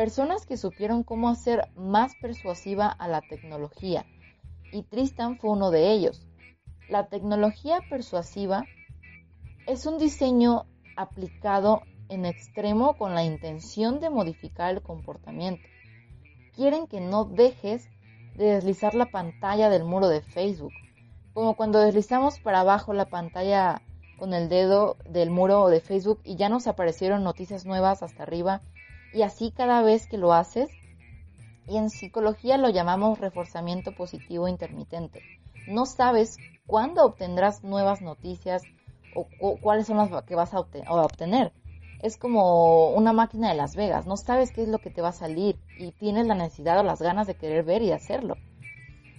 personas 0.00 0.46
que 0.46 0.56
supieron 0.56 1.02
cómo 1.02 1.28
hacer 1.28 1.68
más 1.76 2.14
persuasiva 2.22 2.88
a 2.88 3.06
la 3.06 3.20
tecnología, 3.20 4.06
y 4.72 4.82
Tristan 4.82 5.36
fue 5.36 5.50
uno 5.50 5.70
de 5.70 5.92
ellos. 5.92 6.26
La 6.88 7.08
tecnología 7.08 7.80
persuasiva 7.90 8.64
es 9.66 9.84
un 9.84 9.98
diseño 9.98 10.64
aplicado 10.96 11.82
en 12.08 12.24
extremo 12.24 12.96
con 12.96 13.14
la 13.14 13.24
intención 13.24 14.00
de 14.00 14.08
modificar 14.10 14.74
el 14.74 14.80
comportamiento. 14.80 15.62
Quieren 16.60 16.86
que 16.88 17.00
no 17.00 17.24
dejes 17.24 17.88
de 18.36 18.44
deslizar 18.44 18.94
la 18.94 19.06
pantalla 19.06 19.70
del 19.70 19.82
muro 19.82 20.08
de 20.08 20.20
Facebook, 20.20 20.74
como 21.32 21.56
cuando 21.56 21.80
deslizamos 21.80 22.38
para 22.38 22.60
abajo 22.60 22.92
la 22.92 23.06
pantalla 23.06 23.80
con 24.18 24.34
el 24.34 24.50
dedo 24.50 24.98
del 25.08 25.30
muro 25.30 25.68
de 25.68 25.80
Facebook 25.80 26.20
y 26.22 26.36
ya 26.36 26.50
nos 26.50 26.66
aparecieron 26.66 27.24
noticias 27.24 27.64
nuevas 27.64 28.02
hasta 28.02 28.24
arriba 28.24 28.60
y 29.14 29.22
así 29.22 29.52
cada 29.52 29.80
vez 29.80 30.06
que 30.06 30.18
lo 30.18 30.34
haces. 30.34 30.68
Y 31.66 31.78
en 31.78 31.88
psicología 31.88 32.58
lo 32.58 32.68
llamamos 32.68 33.20
reforzamiento 33.20 33.94
positivo 33.94 34.46
intermitente. 34.46 35.22
No 35.66 35.86
sabes 35.86 36.36
cuándo 36.66 37.06
obtendrás 37.06 37.64
nuevas 37.64 38.02
noticias 38.02 38.64
o, 39.14 39.56
cuáles 39.62 39.86
son 39.86 39.96
las 39.96 40.10
que 40.24 40.34
vas 40.34 40.52
a 40.52 40.60
obtener. 40.60 41.54
Es 42.02 42.16
como 42.16 42.90
una 42.90 43.12
máquina 43.12 43.50
de 43.50 43.56
Las 43.56 43.76
Vegas, 43.76 44.06
no 44.06 44.16
sabes 44.16 44.52
qué 44.52 44.62
es 44.62 44.68
lo 44.68 44.78
que 44.78 44.90
te 44.90 45.02
va 45.02 45.08
a 45.08 45.12
salir 45.12 45.58
y 45.78 45.92
tienes 45.92 46.26
la 46.26 46.34
necesidad 46.34 46.80
o 46.80 46.82
las 46.82 47.02
ganas 47.02 47.26
de 47.26 47.34
querer 47.34 47.62
ver 47.62 47.82
y 47.82 47.92
hacerlo. 47.92 48.36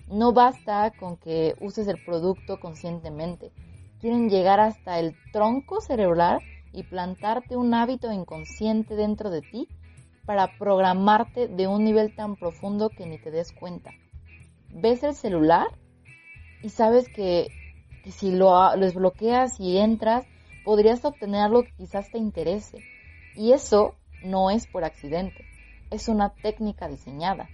No 0.07 0.33
basta 0.33 0.91
con 0.91 1.15
que 1.15 1.55
uses 1.61 1.87
el 1.87 2.03
producto 2.03 2.59
conscientemente. 2.59 3.51
Quieren 3.99 4.29
llegar 4.29 4.59
hasta 4.59 4.99
el 4.99 5.15
tronco 5.31 5.79
cerebral 5.79 6.39
y 6.73 6.83
plantarte 6.83 7.55
un 7.55 7.73
hábito 7.73 8.11
inconsciente 8.11 8.95
dentro 8.95 9.29
de 9.29 9.41
ti 9.41 9.67
para 10.25 10.57
programarte 10.57 11.47
de 11.47 11.67
un 11.67 11.83
nivel 11.83 12.15
tan 12.15 12.35
profundo 12.35 12.89
que 12.89 13.05
ni 13.05 13.19
te 13.19 13.31
des 13.31 13.51
cuenta. 13.51 13.91
Ves 14.69 15.03
el 15.03 15.13
celular 15.13 15.67
y 16.63 16.69
sabes 16.69 17.09
que, 17.09 17.47
si 18.05 18.31
lo, 18.31 18.75
desbloqueas 18.77 19.59
y 19.59 19.77
entras, 19.77 20.25
podrías 20.63 21.03
obtener 21.05 21.41
algo 21.41 21.63
que 21.63 21.75
quizás 21.75 22.11
te 22.11 22.17
interese. 22.17 22.79
Y 23.35 23.53
eso 23.53 23.95
no 24.23 24.51
es 24.51 24.67
por 24.67 24.83
accidente, 24.83 25.45
es 25.89 26.07
una 26.07 26.29
técnica 26.29 26.87
diseñada. 26.87 27.49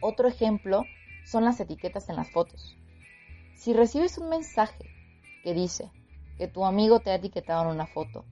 Otro 0.00 0.28
ejemplo 0.28 0.84
son 1.24 1.44
las 1.44 1.58
etiquetas 1.60 2.08
en 2.08 2.16
las 2.16 2.30
fotos. 2.30 2.76
Si 3.56 3.72
recibes 3.72 4.18
un 4.18 4.28
mensaje 4.28 4.84
que 5.42 5.54
dice 5.54 5.90
que 6.36 6.48
tu 6.48 6.64
amigo 6.64 7.00
te 7.00 7.10
ha 7.10 7.16
etiquetado 7.16 7.64
en 7.64 7.70
una 7.70 7.86
foto 7.86 8.24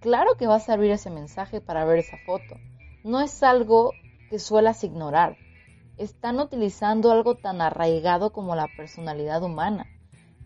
Claro 0.00 0.36
que 0.38 0.46
vas 0.46 0.68
a 0.68 0.72
abrir 0.72 0.92
ese 0.92 1.10
mensaje 1.10 1.60
para 1.60 1.84
ver 1.84 1.98
esa 1.98 2.16
foto. 2.24 2.56
No 3.04 3.20
es 3.20 3.42
algo 3.42 3.92
que 4.30 4.38
suelas 4.38 4.82
ignorar. 4.82 5.36
Están 5.98 6.40
utilizando 6.40 7.12
algo 7.12 7.34
tan 7.34 7.60
arraigado 7.60 8.32
como 8.32 8.56
la 8.56 8.66
personalidad 8.78 9.42
humana. 9.42 9.86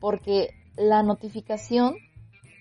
Porque 0.01 0.51
la 0.77 1.05
notificación, 1.05 1.95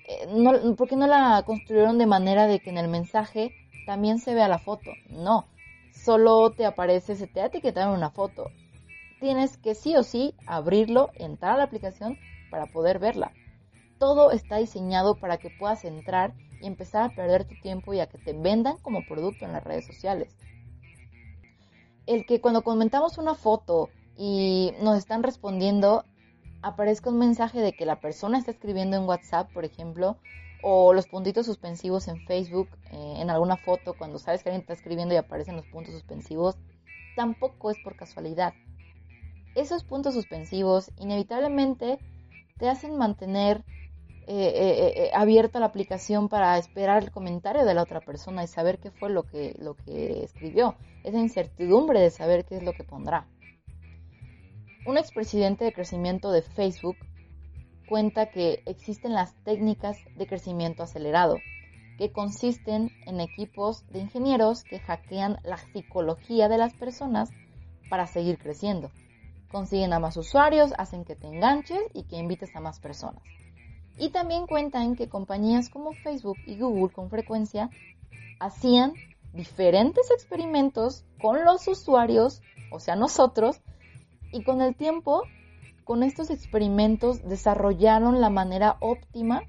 eh, 0.05 0.27
no, 0.27 0.75
¿por 0.75 0.87
qué 0.87 0.95
no 0.95 1.07
la 1.07 1.43
construyeron 1.45 1.97
de 1.97 2.05
manera 2.05 2.47
de 2.47 2.59
que 2.59 2.69
en 2.69 2.77
el 2.77 2.87
mensaje 2.87 3.53
también 3.85 4.19
se 4.19 4.33
vea 4.33 4.47
la 4.47 4.59
foto? 4.59 4.91
No, 5.09 5.45
solo 5.93 6.51
te 6.51 6.65
aparece, 6.65 7.15
se 7.15 7.27
te 7.27 7.41
ha 7.41 7.45
etiquetado 7.45 7.93
una 7.93 8.09
foto. 8.09 8.51
Tienes 9.19 9.57
que 9.57 9.75
sí 9.75 9.95
o 9.95 10.03
sí 10.03 10.35
abrirlo, 10.45 11.11
entrar 11.15 11.53
a 11.53 11.57
la 11.57 11.63
aplicación 11.63 12.17
para 12.51 12.65
poder 12.65 12.99
verla. 12.99 13.31
Todo 13.97 14.31
está 14.31 14.57
diseñado 14.57 15.15
para 15.15 15.37
que 15.37 15.49
puedas 15.49 15.85
entrar 15.85 16.33
y 16.61 16.67
empezar 16.67 17.03
a 17.03 17.15
perder 17.15 17.45
tu 17.45 17.55
tiempo 17.61 17.93
y 17.93 18.01
a 18.01 18.07
que 18.07 18.17
te 18.17 18.33
vendan 18.33 18.77
como 18.77 19.05
producto 19.07 19.45
en 19.45 19.53
las 19.53 19.63
redes 19.63 19.85
sociales. 19.85 20.35
El 22.05 22.25
que 22.25 22.41
cuando 22.41 22.63
comentamos 22.63 23.17
una 23.17 23.35
foto 23.35 23.89
y 24.17 24.73
nos 24.81 24.97
están 24.97 25.23
respondiendo, 25.23 26.03
aparezca 26.63 27.09
un 27.09 27.19
mensaje 27.19 27.59
de 27.59 27.73
que 27.73 27.85
la 27.85 27.99
persona 27.99 28.39
está 28.39 28.51
escribiendo 28.51 28.97
en 28.97 29.03
WhatsApp, 29.03 29.51
por 29.53 29.65
ejemplo, 29.65 30.17
o 30.63 30.93
los 30.93 31.07
puntitos 31.07 31.45
suspensivos 31.45 32.07
en 32.07 32.25
Facebook, 32.25 32.69
eh, 32.91 33.15
en 33.17 33.29
alguna 33.29 33.57
foto, 33.57 33.93
cuando 33.95 34.17
sabes 34.17 34.41
que 34.41 34.49
alguien 34.49 34.61
está 34.61 34.73
escribiendo 34.73 35.13
y 35.13 35.17
aparecen 35.17 35.57
los 35.57 35.67
puntos 35.67 35.93
suspensivos, 35.93 36.57
tampoco 37.17 37.69
es 37.69 37.77
por 37.83 37.97
casualidad. 37.97 38.53
Esos 39.55 39.83
puntos 39.83 40.13
suspensivos 40.13 40.89
inevitablemente 40.97 41.99
te 42.57 42.69
hacen 42.69 42.97
mantener 42.97 43.63
eh, 44.25 44.93
eh, 44.95 45.11
abierta 45.13 45.59
la 45.59 45.65
aplicación 45.65 46.29
para 46.29 46.57
esperar 46.57 47.03
el 47.03 47.11
comentario 47.11 47.65
de 47.65 47.73
la 47.73 47.83
otra 47.83 47.99
persona 47.99 48.41
y 48.41 48.47
saber 48.47 48.79
qué 48.79 48.89
fue 48.89 49.09
lo 49.09 49.23
que, 49.23 49.53
lo 49.59 49.75
que 49.75 50.23
escribió. 50.23 50.75
Esa 51.03 51.19
incertidumbre 51.19 51.99
de 51.99 52.09
saber 52.09 52.45
qué 52.45 52.55
es 52.55 52.63
lo 52.63 52.71
que 52.71 52.85
pondrá. 52.85 53.27
Un 54.85 54.97
expresidente 54.97 55.63
de 55.63 55.71
crecimiento 55.71 56.31
de 56.31 56.41
Facebook 56.41 56.97
cuenta 57.87 58.25
que 58.25 58.63
existen 58.65 59.13
las 59.13 59.33
técnicas 59.43 59.97
de 60.17 60.27
crecimiento 60.27 60.83
acelerado, 60.83 61.37
que 61.97 62.11
consisten 62.11 62.91
en 63.05 63.21
equipos 63.21 63.87
de 63.87 63.99
ingenieros 63.99 64.65
que 64.65 64.79
hackean 64.79 65.37
la 65.43 65.57
psicología 65.57 66.49
de 66.49 66.57
las 66.57 66.73
personas 66.73 67.29
para 67.89 68.07
seguir 68.07 68.37
creciendo. 68.37 68.91
Consiguen 69.49 69.93
a 69.93 69.99
más 69.99 70.17
usuarios, 70.17 70.73
hacen 70.77 71.05
que 71.05 71.15
te 71.15 71.27
enganches 71.27 71.79
y 71.93 72.03
que 72.03 72.17
invites 72.17 72.53
a 72.53 72.59
más 72.59 72.79
personas. 72.79 73.23
Y 73.97 74.09
también 74.09 74.47
cuentan 74.47 74.95
que 74.95 75.07
compañías 75.07 75.69
como 75.69 75.93
Facebook 75.93 76.37
y 76.45 76.57
Google 76.57 76.91
con 76.91 77.09
frecuencia 77.09 77.69
hacían 78.39 78.93
diferentes 79.31 80.11
experimentos 80.11 81.05
con 81.21 81.45
los 81.45 81.67
usuarios, 81.67 82.41
o 82.71 82.79
sea, 82.79 82.95
nosotros, 82.95 83.61
y 84.33 84.43
con 84.43 84.61
el 84.61 84.75
tiempo 84.75 85.23
con 85.85 86.03
estos 86.03 86.29
experimentos 86.29 87.23
desarrollaron 87.23 88.19
la 88.19 88.29
manera 88.29 88.77
óptima 88.79 89.43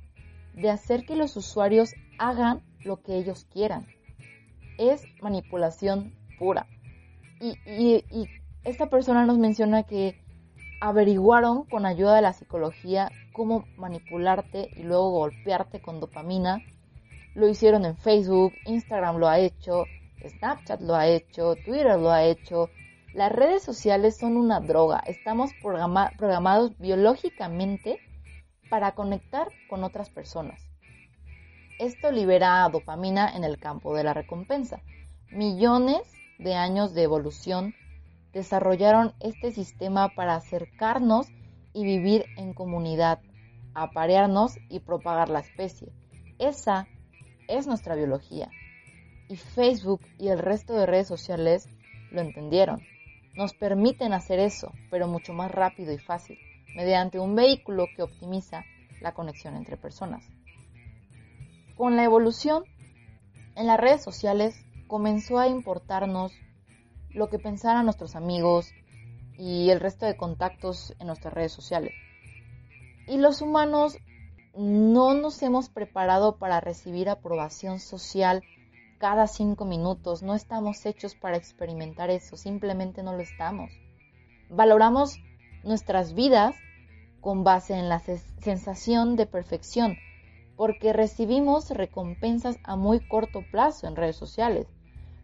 de 0.55 0.71
hacer 0.71 1.05
que 1.07 1.17
los 1.17 1.37
usuarios 1.37 1.95
hagan 2.19 2.63
lo 2.85 3.03
que 3.03 3.17
ellos 3.17 3.47
quieran. 3.53 3.87
Es 4.79 5.05
manipulación 5.23 6.15
pura. 6.39 6.67
Y, 7.41 8.05
esta 8.65 8.89
persona 8.89 9.27
nos 9.27 9.37
menciona 9.37 9.83
que 9.83 10.23
averiguaron 10.81 11.65
con 11.65 11.85
ayuda 11.85 12.17
de 12.17 12.23
la 12.23 12.33
psicología 12.33 13.11
cómo 13.35 13.67
manipularte 13.77 14.71
y 14.75 14.85
luego 14.85 15.11
golpearte 15.11 15.83
con 15.83 16.01
dopamina. 16.01 16.63
Lo 17.35 17.47
hicieron 17.47 17.85
en 17.85 17.97
Facebook, 17.97 18.53
Instagram 18.65 19.19
lo 19.19 19.29
ha 19.29 19.39
hecho, 19.39 19.85
Snapchat 20.27 20.81
lo 20.81 20.95
ha 20.95 21.07
hecho, 21.07 21.57
Twitter 21.57 21.99
lo 21.99 22.11
ha 22.11 22.25
hecho, 22.25 22.71
las 23.15 23.31
redes 23.31 23.63
sociales 23.63 24.17
son 24.17 24.37
una 24.37 24.59
droga. 24.59 24.99
Estamos 25.07 25.53
programados 25.63 26.77
biológicamente 26.79 28.01
para 28.69 28.97
conectar 28.97 29.47
con 29.71 29.85
otras 29.85 30.11
personas. 30.11 30.61
Esto 31.79 32.11
libera 32.11 32.69
dopamina 32.73 33.31
en 33.37 33.45
el 33.45 33.59
campo 33.59 33.95
de 33.95 34.03
la 34.03 34.15
recompensa. 34.15 34.81
Millones 35.31 36.03
de 36.41 36.57
años 36.57 36.93
de 36.93 37.05
evolución 37.05 37.75
desarrollaron 38.33 39.15
este 39.21 39.53
sistema 39.53 40.09
para 40.09 40.35
acercarnos 40.35 41.29
y 41.73 41.85
vivir 41.85 42.25
en 42.37 42.53
comunidad, 42.53 43.21
aparearnos 43.75 44.57
y 44.69 44.81
propagar 44.81 45.29
la 45.29 45.39
especie. 45.39 45.93
Esa 46.41 46.89
es 47.47 47.69
nuestra 47.69 47.95
biología. 47.95 48.51
Y 49.29 49.37
Facebook 49.37 50.01
y 50.19 50.29
el 50.29 50.41
resto 50.41 50.75
de 50.75 50.87
redes 50.87 51.07
sociales 51.07 51.69
lo 52.11 52.21
entendieron 52.21 52.83
nos 53.37 53.55
permiten 53.55 54.13
hacer 54.13 54.39
eso, 54.39 54.73
pero 54.91 55.09
mucho 55.09 55.33
más 55.33 55.51
rápido 55.51 55.93
y 55.93 55.99
fácil, 55.99 56.39
mediante 56.77 57.19
un 57.19 57.35
vehículo 57.35 57.87
que 57.97 58.03
optimiza 58.03 58.65
la 59.01 59.13
conexión 59.13 59.57
entre 59.57 59.77
personas. 59.77 60.25
Con 61.77 61.97
la 61.97 62.05
evolución, 62.05 62.65
en 63.57 63.67
las 63.67 63.79
redes 63.79 64.03
sociales 64.03 64.55
comenzó 64.87 65.39
a 65.39 65.49
importarnos 65.49 66.33
lo 67.11 67.29
que 67.29 67.39
pensaran 67.39 67.85
nuestros 67.85 68.17
amigos 68.17 68.73
y 69.37 69.71
el 69.71 69.81
resto 69.81 70.07
de 70.07 70.17
contactos 70.17 70.95
en 70.99 71.09
nuestras 71.09 71.35
redes 71.35 71.53
sociales. 71.53 71.93
Y 73.07 73.19
los 73.19 73.43
humanos 73.43 73.99
no 74.57 75.15
nos 75.15 75.43
hemos 75.43 75.69
preparado 75.69 76.37
para 76.37 76.61
recibir 76.61 77.09
aprobación 77.09 77.81
social 77.81 78.43
cada 78.99 79.27
cinco 79.27 79.65
minutos. 79.65 80.23
No 80.23 80.35
estamos 80.35 80.85
hechos 80.87 81.15
para 81.15 81.37
experimentar 81.37 82.11
eso, 82.11 82.37
simplemente 82.37 83.03
no 83.03 83.13
lo 83.13 83.21
estamos. 83.21 83.71
Valoramos 84.49 85.19
nuestras 85.63 86.15
vidas 86.15 86.55
con 87.21 87.45
base 87.45 87.75
en 87.75 87.89
la 87.89 88.01
sensación 88.01 89.17
de 89.17 89.27
perfección, 89.27 89.97
porque 90.57 90.93
recibimos 90.93 91.71
recompensas 91.71 92.59
a 92.65 92.77
muy 92.77 93.01
corto 93.07 93.43
plazo 93.51 93.87
en 93.87 93.97
redes 93.97 94.17
sociales. 94.17 94.67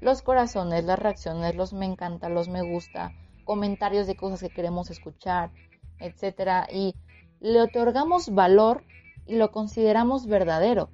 Los 0.00 0.22
corazones, 0.22 0.84
las 0.84 0.98
reacciones, 0.98 1.54
los 1.54 1.72
me 1.72 1.86
encanta, 1.86 2.30
los 2.30 2.48
me 2.48 2.62
gusta, 2.62 3.12
comentarios 3.44 4.06
de 4.06 4.16
cosas 4.16 4.40
que 4.40 4.48
queremos 4.48 4.90
escuchar, 4.90 5.50
etc. 5.98 6.66
Y 6.72 6.94
le 7.40 7.60
otorgamos 7.60 8.34
valor 8.34 8.82
y 9.26 9.36
lo 9.36 9.52
consideramos 9.52 10.26
verdadero 10.26 10.88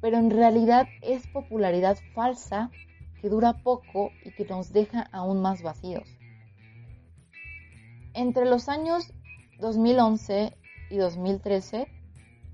pero 0.00 0.18
en 0.18 0.30
realidad 0.30 0.86
es 1.02 1.26
popularidad 1.26 1.98
falsa 2.14 2.70
que 3.20 3.28
dura 3.28 3.62
poco 3.62 4.10
y 4.24 4.32
que 4.32 4.44
nos 4.44 4.72
deja 4.72 5.08
aún 5.12 5.42
más 5.42 5.62
vacíos. 5.62 6.08
Entre 8.14 8.46
los 8.46 8.68
años 8.68 9.12
2011 9.60 10.56
y 10.90 10.96
2013 10.96 11.88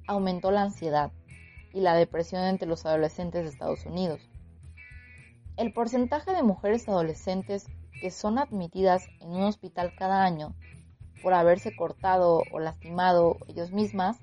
aumentó 0.06 0.50
la 0.50 0.62
ansiedad 0.62 1.12
y 1.72 1.80
la 1.80 1.94
depresión 1.94 2.44
entre 2.44 2.68
los 2.68 2.86
adolescentes 2.86 3.44
de 3.44 3.50
Estados 3.50 3.84
Unidos. 3.86 4.20
El 5.56 5.72
porcentaje 5.72 6.32
de 6.32 6.42
mujeres 6.42 6.88
adolescentes 6.88 7.66
que 8.00 8.10
son 8.10 8.38
admitidas 8.38 9.06
en 9.20 9.30
un 9.30 9.42
hospital 9.42 9.92
cada 9.96 10.24
año 10.24 10.54
por 11.22 11.32
haberse 11.32 11.74
cortado 11.74 12.42
o 12.52 12.58
lastimado 12.58 13.38
ellos 13.48 13.70
mismas 13.70 14.18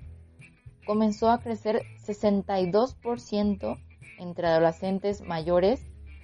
comenzó 0.92 1.32
a 1.32 1.40
crecer 1.40 1.84
62% 2.06 3.80
entre 4.20 4.48
adolescentes 4.48 5.22
mayores 5.22 5.80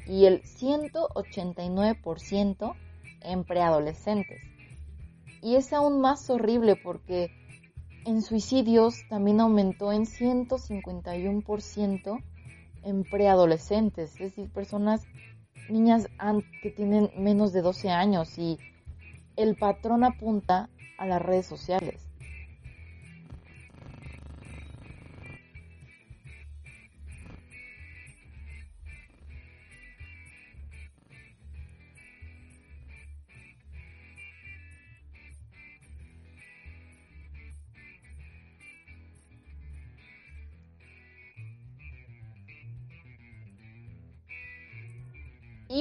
y 0.05 0.25
el 0.25 0.43
189% 0.43 2.75
en 3.21 3.45
preadolescentes. 3.45 4.41
Y 5.41 5.55
es 5.55 5.71
aún 5.71 6.01
más 6.01 6.29
horrible 6.29 6.75
porque 6.75 7.31
en 8.05 8.21
suicidios 8.21 9.07
también 9.07 9.39
aumentó 9.39 9.93
en 9.93 10.03
151% 10.03 12.23
en 12.83 13.03
preadolescentes, 13.05 14.11
es 14.15 14.19
decir, 14.19 14.51
personas, 14.51 15.05
niñas 15.69 16.09
que 16.61 16.71
tienen 16.71 17.09
menos 17.15 17.53
de 17.53 17.61
12 17.61 17.89
años 17.89 18.37
y 18.37 18.57
el 19.37 19.55
patrón 19.55 20.03
apunta 20.03 20.69
a 20.97 21.05
las 21.05 21.21
redes 21.21 21.45
sociales. 21.45 22.06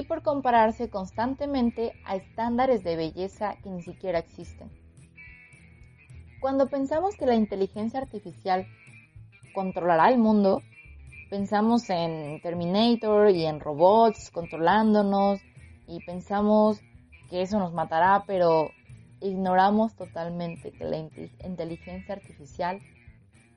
Por 0.06 0.22
compararse 0.22 0.88
constantemente 0.90 1.92
a 2.04 2.16
estándares 2.16 2.82
de 2.84 2.96
belleza 2.96 3.56
que 3.62 3.70
ni 3.70 3.82
siquiera 3.82 4.18
existen. 4.18 4.70
Cuando 6.40 6.68
pensamos 6.68 7.16
que 7.16 7.26
la 7.26 7.34
inteligencia 7.34 8.00
artificial 8.00 8.66
controlará 9.54 10.08
el 10.08 10.18
mundo, 10.18 10.62
pensamos 11.30 11.88
en 11.90 12.40
Terminator 12.40 13.30
y 13.30 13.46
en 13.46 13.60
robots 13.60 14.30
controlándonos 14.30 15.40
y 15.88 16.04
pensamos 16.04 16.80
que 17.30 17.42
eso 17.42 17.58
nos 17.58 17.72
matará, 17.72 18.24
pero 18.26 18.70
ignoramos 19.20 19.94
totalmente 19.96 20.72
que 20.72 20.84
la 20.84 20.98
inteligencia 20.98 22.14
artificial 22.14 22.80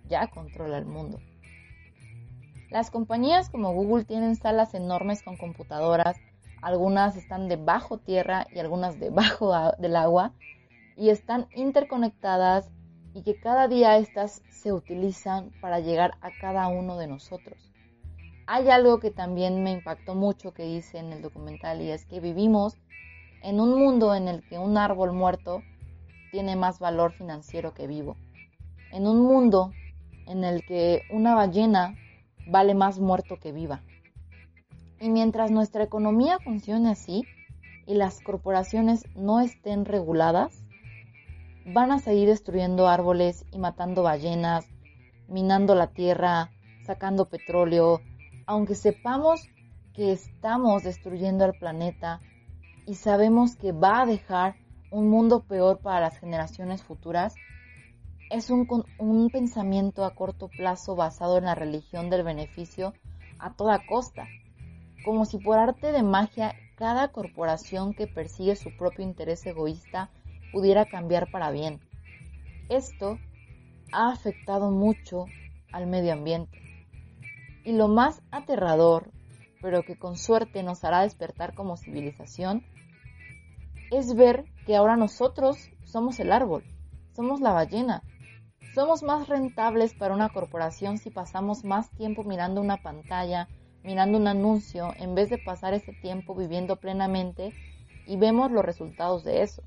ya 0.07 0.27
controla 0.27 0.77
el 0.77 0.85
mundo. 0.85 1.19
Las 2.69 2.91
compañías 2.91 3.49
como 3.49 3.73
Google 3.73 4.05
tienen 4.05 4.35
salas 4.35 4.73
enormes 4.73 5.23
con 5.23 5.37
computadoras, 5.37 6.17
algunas 6.61 7.15
están 7.15 7.47
debajo 7.47 7.97
tierra 7.97 8.47
y 8.53 8.59
algunas 8.59 8.99
debajo 8.99 9.53
del 9.77 9.95
agua 9.95 10.33
y 10.95 11.09
están 11.09 11.47
interconectadas 11.55 12.69
y 13.13 13.23
que 13.23 13.39
cada 13.39 13.67
día 13.67 13.97
estas 13.97 14.43
se 14.49 14.73
utilizan 14.73 15.51
para 15.61 15.79
llegar 15.79 16.11
a 16.21 16.29
cada 16.41 16.67
uno 16.67 16.97
de 16.97 17.07
nosotros. 17.07 17.71
Hay 18.47 18.69
algo 18.69 18.99
que 18.99 19.11
también 19.11 19.63
me 19.63 19.71
impactó 19.71 20.15
mucho 20.15 20.53
que 20.53 20.63
dice 20.63 20.97
en 20.97 21.13
el 21.13 21.21
documental 21.21 21.81
y 21.81 21.91
es 21.91 22.05
que 22.05 22.19
vivimos 22.19 22.77
en 23.41 23.59
un 23.59 23.77
mundo 23.77 24.15
en 24.15 24.27
el 24.27 24.43
que 24.47 24.57
un 24.57 24.77
árbol 24.77 25.13
muerto 25.13 25.61
tiene 26.31 26.55
más 26.55 26.79
valor 26.79 27.13
financiero 27.13 27.73
que 27.73 27.87
vivo. 27.87 28.17
En 28.91 29.07
un 29.07 29.21
mundo 29.21 29.71
en 30.27 30.43
el 30.43 30.65
que 30.65 31.03
una 31.11 31.35
ballena 31.35 31.95
vale 32.47 32.73
más 32.73 32.99
muerto 32.99 33.39
que 33.39 33.51
viva. 33.51 33.81
Y 34.99 35.09
mientras 35.09 35.51
nuestra 35.51 35.83
economía 35.83 36.39
funcione 36.39 36.89
así 36.89 37.25
y 37.85 37.93
las 37.93 38.21
corporaciones 38.21 39.05
no 39.15 39.39
estén 39.39 39.85
reguladas, 39.85 40.63
van 41.65 41.91
a 41.91 41.99
seguir 41.99 42.27
destruyendo 42.27 42.87
árboles 42.87 43.45
y 43.51 43.59
matando 43.59 44.03
ballenas, 44.03 44.67
minando 45.27 45.75
la 45.75 45.87
tierra, 45.87 46.49
sacando 46.85 47.29
petróleo, 47.29 48.01
aunque 48.45 48.75
sepamos 48.75 49.47
que 49.93 50.11
estamos 50.11 50.83
destruyendo 50.83 51.45
el 51.45 51.53
planeta 51.53 52.19
y 52.85 52.95
sabemos 52.95 53.55
que 53.55 53.71
va 53.71 54.01
a 54.01 54.05
dejar 54.05 54.55
un 54.91 55.09
mundo 55.09 55.43
peor 55.43 55.79
para 55.79 55.99
las 56.01 56.17
generaciones 56.17 56.81
futuras, 56.81 57.35
es 58.31 58.49
un, 58.49 58.67
un, 58.97 59.29
pensamiento 59.29 60.05
a 60.05 60.15
corto 60.15 60.47
plazo 60.47 60.95
basado 60.95 61.37
en 61.37 61.45
la 61.45 61.55
religión 61.55 62.09
del 62.09 62.23
beneficio 62.23 62.93
a 63.39 63.53
toda 63.53 63.85
costa, 63.85 64.27
como 65.03 65.25
si 65.25 65.37
por 65.37 65.57
arte 65.57 65.91
de 65.91 66.03
magia 66.03 66.55
cada 66.75 67.09
corporación 67.09 67.93
que 67.93 68.07
persigue 68.07 68.55
su 68.55 68.75
propio 68.77 69.03
interés 69.03 69.45
egoísta 69.45 70.09
pudiera 70.51 70.85
cambiar 70.85 71.29
para 71.31 71.51
bien. 71.51 71.79
Esto 72.69 73.17
ha 73.91 74.11
afectado 74.11 74.71
mucho 74.71 75.25
al 75.71 75.87
medio 75.87 76.13
ambiente. 76.13 76.57
Y 77.65 77.73
lo 77.73 77.87
más 77.87 78.21
aterrador, 78.31 79.11
pero 79.61 79.83
que 79.83 79.97
con 79.97 80.17
suerte 80.17 80.63
nos 80.63 80.83
hará 80.83 81.01
despertar 81.01 81.53
como 81.53 81.77
civilización, 81.77 82.63
es 83.91 84.15
ver 84.15 84.45
que 84.65 84.75
ahora 84.75 84.95
nosotros 84.95 85.69
somos 85.83 86.19
el 86.19 86.31
árbol, 86.31 86.63
somos 87.15 87.41
la 87.41 87.51
ballena. 87.51 88.03
Somos 88.75 89.01
más 89.01 89.27
rentables 89.27 89.95
para 89.95 90.13
una 90.13 90.29
corporación 90.29 90.99
si 90.99 91.09
pasamos 91.09 91.65
más 91.65 91.89
tiempo 91.89 92.23
mirando 92.23 92.61
una 92.61 92.77
pantalla, 92.77 93.47
mirando 93.83 94.17
un 94.17 94.27
anuncio, 94.27 94.93
en 94.97 95.15
vez 95.15 95.29
de 95.29 95.37
pasar 95.37 95.73
ese 95.73 95.93
tiempo 95.93 96.35
viviendo 96.35 96.75
plenamente 96.75 97.53
y 98.05 98.17
vemos 98.17 98.51
los 98.51 98.65
resultados 98.65 99.23
de 99.23 99.43
eso. 99.43 99.63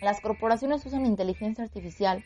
Las 0.00 0.20
corporaciones 0.20 0.84
usan 0.86 1.04
inteligencia 1.04 1.64
artificial 1.64 2.24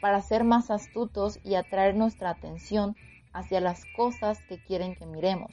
para 0.00 0.22
ser 0.22 0.44
más 0.44 0.70
astutos 0.70 1.38
y 1.44 1.54
atraer 1.54 1.94
nuestra 1.94 2.30
atención 2.30 2.96
hacia 3.32 3.60
las 3.60 3.84
cosas 3.96 4.38
que 4.48 4.62
quieren 4.62 4.94
que 4.94 5.06
miremos, 5.06 5.52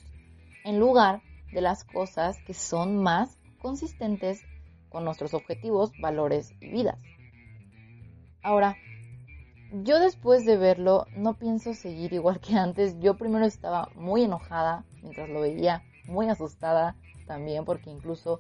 en 0.63 0.79
lugar 0.79 1.21
de 1.51 1.61
las 1.61 1.83
cosas 1.83 2.37
que 2.45 2.53
son 2.53 3.01
más 3.03 3.37
consistentes 3.61 4.43
con 4.89 5.03
nuestros 5.03 5.33
objetivos, 5.33 5.91
valores 5.99 6.53
y 6.61 6.69
vidas. 6.69 6.99
Ahora, 8.41 8.77
yo 9.71 9.99
después 9.99 10.45
de 10.45 10.57
verlo 10.57 11.05
no 11.15 11.33
pienso 11.33 11.73
seguir 11.73 12.13
igual 12.13 12.39
que 12.39 12.55
antes. 12.55 12.99
Yo 12.99 13.17
primero 13.17 13.45
estaba 13.45 13.89
muy 13.95 14.23
enojada 14.23 14.85
mientras 15.01 15.29
lo 15.29 15.41
veía, 15.41 15.83
muy 16.05 16.29
asustada 16.29 16.95
también 17.25 17.65
porque 17.65 17.89
incluso 17.89 18.39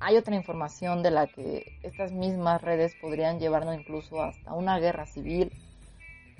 hay 0.00 0.16
otra 0.16 0.36
información 0.36 1.02
de 1.02 1.10
la 1.10 1.26
que 1.26 1.78
estas 1.82 2.12
mismas 2.12 2.62
redes 2.62 2.94
podrían 3.00 3.38
llevarnos 3.38 3.78
incluso 3.78 4.22
hasta 4.22 4.52
una 4.52 4.78
guerra 4.78 5.06
civil, 5.06 5.52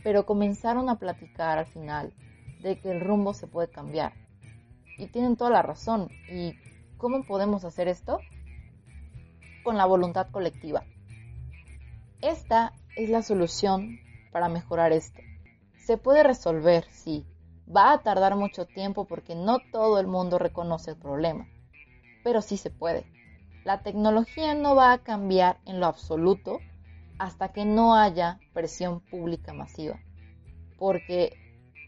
pero 0.02 0.26
comenzaron 0.26 0.88
a 0.88 0.98
platicar 0.98 1.58
al 1.58 1.66
final 1.66 2.12
de 2.62 2.76
que 2.78 2.90
el 2.90 3.00
rumbo 3.00 3.34
se 3.34 3.46
puede 3.46 3.68
cambiar. 3.68 4.12
Y 4.96 5.06
tienen 5.06 5.36
toda 5.36 5.50
la 5.50 5.62
razón. 5.62 6.08
¿Y 6.30 6.54
cómo 6.98 7.24
podemos 7.24 7.64
hacer 7.64 7.88
esto? 7.88 8.20
Con 9.64 9.76
la 9.76 9.86
voluntad 9.86 10.28
colectiva. 10.30 10.84
Esta 12.20 12.72
es 12.96 13.10
la 13.10 13.22
solución 13.22 13.98
para 14.34 14.48
mejorar 14.48 14.90
esto. 14.92 15.20
Se 15.76 15.96
puede 15.96 16.24
resolver, 16.24 16.84
sí. 16.90 17.24
Va 17.64 17.92
a 17.92 18.02
tardar 18.02 18.34
mucho 18.34 18.66
tiempo 18.66 19.04
porque 19.04 19.36
no 19.36 19.60
todo 19.60 20.00
el 20.00 20.08
mundo 20.08 20.40
reconoce 20.40 20.90
el 20.90 20.96
problema, 20.96 21.46
pero 22.24 22.42
sí 22.42 22.56
se 22.56 22.70
puede. 22.70 23.06
La 23.64 23.84
tecnología 23.84 24.56
no 24.56 24.74
va 24.74 24.92
a 24.92 24.98
cambiar 24.98 25.60
en 25.66 25.78
lo 25.78 25.86
absoluto 25.86 26.58
hasta 27.20 27.52
que 27.52 27.64
no 27.64 27.94
haya 27.94 28.40
presión 28.52 28.98
pública 29.02 29.52
masiva, 29.52 30.00
porque 30.80 31.38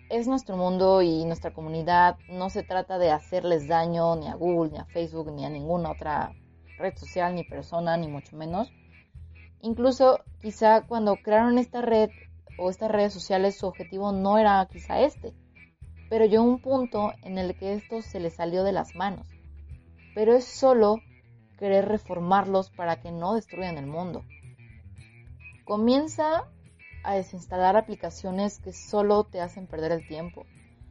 es 0.08 0.28
nuestro 0.28 0.56
mundo 0.56 1.02
y 1.02 1.24
nuestra 1.24 1.52
comunidad, 1.52 2.16
no 2.28 2.48
se 2.48 2.62
trata 2.62 2.96
de 2.96 3.10
hacerles 3.10 3.66
daño 3.66 4.14
ni 4.14 4.28
a 4.28 4.36
Google, 4.36 4.70
ni 4.70 4.78
a 4.78 4.84
Facebook, 4.84 5.32
ni 5.32 5.44
a 5.44 5.50
ninguna 5.50 5.90
otra 5.90 6.32
red 6.78 6.94
social, 6.94 7.34
ni 7.34 7.42
persona, 7.42 7.96
ni 7.96 8.06
mucho 8.06 8.36
menos. 8.36 8.70
Incluso 9.62 10.20
quizá 10.40 10.82
cuando 10.86 11.16
crearon 11.16 11.58
esta 11.58 11.82
red 11.82 12.10
o 12.58 12.70
estas 12.70 12.90
redes 12.90 13.12
sociales 13.12 13.56
su 13.56 13.66
objetivo 13.66 14.12
no 14.12 14.38
era 14.38 14.66
quizá 14.70 15.00
este, 15.00 15.34
pero 16.08 16.24
llegó 16.24 16.44
un 16.44 16.60
punto 16.60 17.12
en 17.22 17.38
el 17.38 17.56
que 17.56 17.74
esto 17.74 18.02
se 18.02 18.20
le 18.20 18.30
salió 18.30 18.64
de 18.64 18.72
las 18.72 18.94
manos. 18.94 19.26
Pero 20.14 20.34
es 20.34 20.44
solo 20.44 21.00
querer 21.58 21.86
reformarlos 21.86 22.70
para 22.70 23.00
que 23.00 23.10
no 23.10 23.34
destruyan 23.34 23.78
el 23.78 23.86
mundo. 23.86 24.24
Comienza 25.64 26.48
a 27.02 27.14
desinstalar 27.14 27.76
aplicaciones 27.76 28.58
que 28.58 28.72
solo 28.72 29.24
te 29.24 29.40
hacen 29.40 29.66
perder 29.66 29.92
el 29.92 30.06
tiempo. 30.06 30.44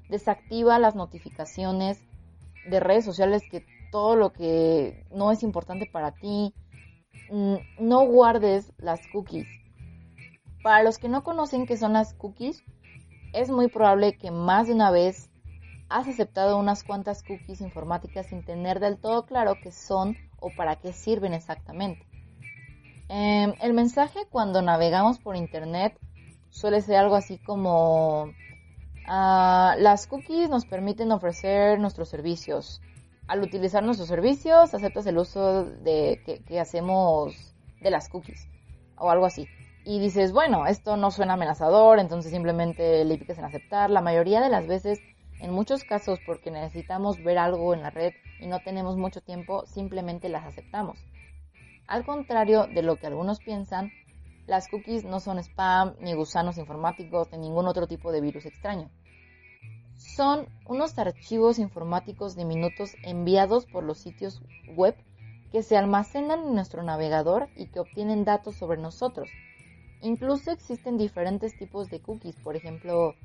Desactiva 0.09 0.79
las 0.79 0.95
notificaciones 0.95 2.03
de 2.69 2.79
redes 2.79 3.05
sociales 3.05 3.43
que 3.49 3.65
todo 3.91 4.15
lo 4.15 4.33
que 4.33 5.05
no 5.11 5.31
es 5.31 5.43
importante 5.43 5.85
para 5.85 6.11
ti. 6.11 6.53
Mm, 7.29 7.55
no 7.79 8.05
guardes 8.05 8.73
las 8.77 8.99
cookies. 9.07 9.47
Para 10.65 10.81
los 10.81 10.97
que 10.97 11.09
no 11.09 11.23
conocen 11.23 11.67
qué 11.67 11.77
son 11.77 11.93
las 11.93 12.15
cookies, 12.15 12.63
es 13.33 13.51
muy 13.51 13.67
probable 13.67 14.17
que 14.17 14.31
más 14.31 14.65
de 14.65 14.73
una 14.73 14.89
vez 14.89 15.29
has 15.89 16.07
aceptado 16.07 16.57
unas 16.57 16.83
cuantas 16.83 17.21
cookies 17.21 17.61
informáticas 17.61 18.25
sin 18.25 18.43
tener 18.43 18.79
del 18.79 18.97
todo 18.97 19.27
claro 19.27 19.57
qué 19.61 19.71
son 19.71 20.17
o 20.39 20.49
para 20.57 20.77
qué 20.77 20.91
sirven 20.91 21.35
exactamente. 21.35 22.03
Em, 23.09 23.53
el 23.61 23.73
mensaje 23.73 24.21
cuando 24.31 24.63
navegamos 24.63 25.19
por 25.19 25.35
internet 25.35 25.99
suele 26.49 26.81
ser 26.81 26.95
algo 26.95 27.13
así 27.13 27.37
como 27.37 28.31
ah, 29.07 29.75
las 29.77 30.07
cookies 30.07 30.49
nos 30.49 30.65
permiten 30.65 31.11
ofrecer 31.11 31.79
nuestros 31.79 32.09
servicios. 32.09 32.81
Al 33.27 33.43
utilizar 33.43 33.83
nuestros 33.83 34.07
servicios 34.09 34.73
aceptas 34.73 35.05
el 35.05 35.19
uso 35.19 35.67
que 35.83 36.59
hacemos 36.59 37.53
de 37.81 37.91
las 37.91 38.09
cookies 38.09 38.47
o 38.97 39.11
algo 39.11 39.27
así. 39.27 39.47
Y 39.85 39.99
dices, 39.99 40.31
bueno, 40.31 40.65
esto 40.65 40.97
no 40.97 41.11
suena 41.11 41.33
amenazador, 41.33 41.99
entonces 41.99 42.31
simplemente 42.31 43.05
le 43.05 43.17
piques 43.17 43.37
en 43.37 43.45
aceptar. 43.45 43.91
La 43.91 44.01
mayoría 44.01 44.41
de 44.41 44.49
las 44.49 44.65
veces 44.65 44.99
en 45.39 45.51
muchos 45.51 45.83
casos, 45.83 46.19
porque 46.25 46.49
necesitamos 46.49 47.23
ver 47.23 47.37
algo 47.37 47.73
en 47.73 47.83
la 47.83 47.91
red 47.91 48.13
y 48.39 48.47
no 48.47 48.61
tenemos 48.61 48.97
mucho 48.97 49.21
tiempo, 49.21 49.65
simplemente 49.67 50.27
las 50.27 50.43
aceptamos. 50.43 50.97
Al 51.87 52.03
contrario 52.03 52.65
de 52.65 52.81
lo 52.81 52.95
que 52.95 53.05
algunos 53.05 53.39
piensan, 53.39 53.91
las 54.47 54.67
cookies 54.69 55.03
no 55.03 55.19
son 55.19 55.37
spam, 55.37 55.95
ni 55.99 56.13
gusanos 56.13 56.57
informáticos, 56.57 57.31
ni 57.31 57.37
ningún 57.37 57.67
otro 57.67 57.85
tipo 57.85 58.11
de 58.11 58.21
virus 58.21 58.45
extraño. 58.47 58.89
Son 59.97 60.47
unos 60.65 60.97
archivos 60.97 61.59
informáticos 61.59 62.35
diminutos 62.35 62.95
enviados 63.03 63.65
por 63.65 63.83
los 63.83 63.99
sitios 63.99 64.41
web 64.75 64.95
que 65.51 65.63
se 65.63 65.77
almacenan 65.77 66.47
en 66.47 66.55
nuestro 66.55 66.83
navegador 66.83 67.49
y 67.55 67.67
que 67.67 67.79
obtienen 67.79 68.25
datos 68.25 68.55
sobre 68.55 68.81
nosotros. 68.81 69.29
Incluso 70.01 70.51
existen 70.51 70.97
diferentes 70.97 71.57
tipos 71.57 71.89
de 71.89 71.99
cookies, 71.99 72.35
por 72.37 72.55
ejemplo, 72.55 73.15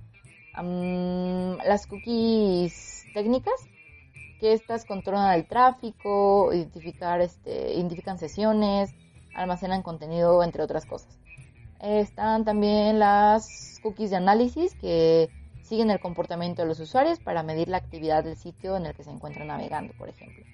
las 0.55 1.87
cookies 1.87 3.05
técnicas, 3.15 3.55
que 4.41 4.53
estas 4.53 4.85
controlan 4.85 5.35
el 5.35 5.47
tráfico, 5.47 6.53
identificar, 6.53 7.21
este, 7.21 7.75
identifican 7.75 8.19
sesiones, 8.19 8.95
almacenan 9.35 9.83
contenido, 9.83 10.43
entre 10.43 10.63
otras 10.63 10.87
cosas. 10.87 11.19
Están 11.81 12.45
también 12.45 12.99
las 12.99 13.79
cookies 13.83 14.11
de 14.11 14.17
análisis 14.17 14.75
que 14.75 15.31
siguen 15.63 15.91
el 15.91 16.01
comportamiento 16.01 16.63
de 16.63 16.69
los 16.69 16.81
usuarios 16.81 17.21
para 17.21 17.43
medir 17.43 17.69
la 17.69 17.77
actividad 17.77 18.25
del 18.25 18.37
sitio 18.37 18.77
en 18.77 18.87
el 18.87 18.95
que 18.95 19.05
se 19.05 19.11
encuentran 19.11 19.49
navegando, 19.49 19.95
por 19.95 20.09
ejemplo. 20.09 20.45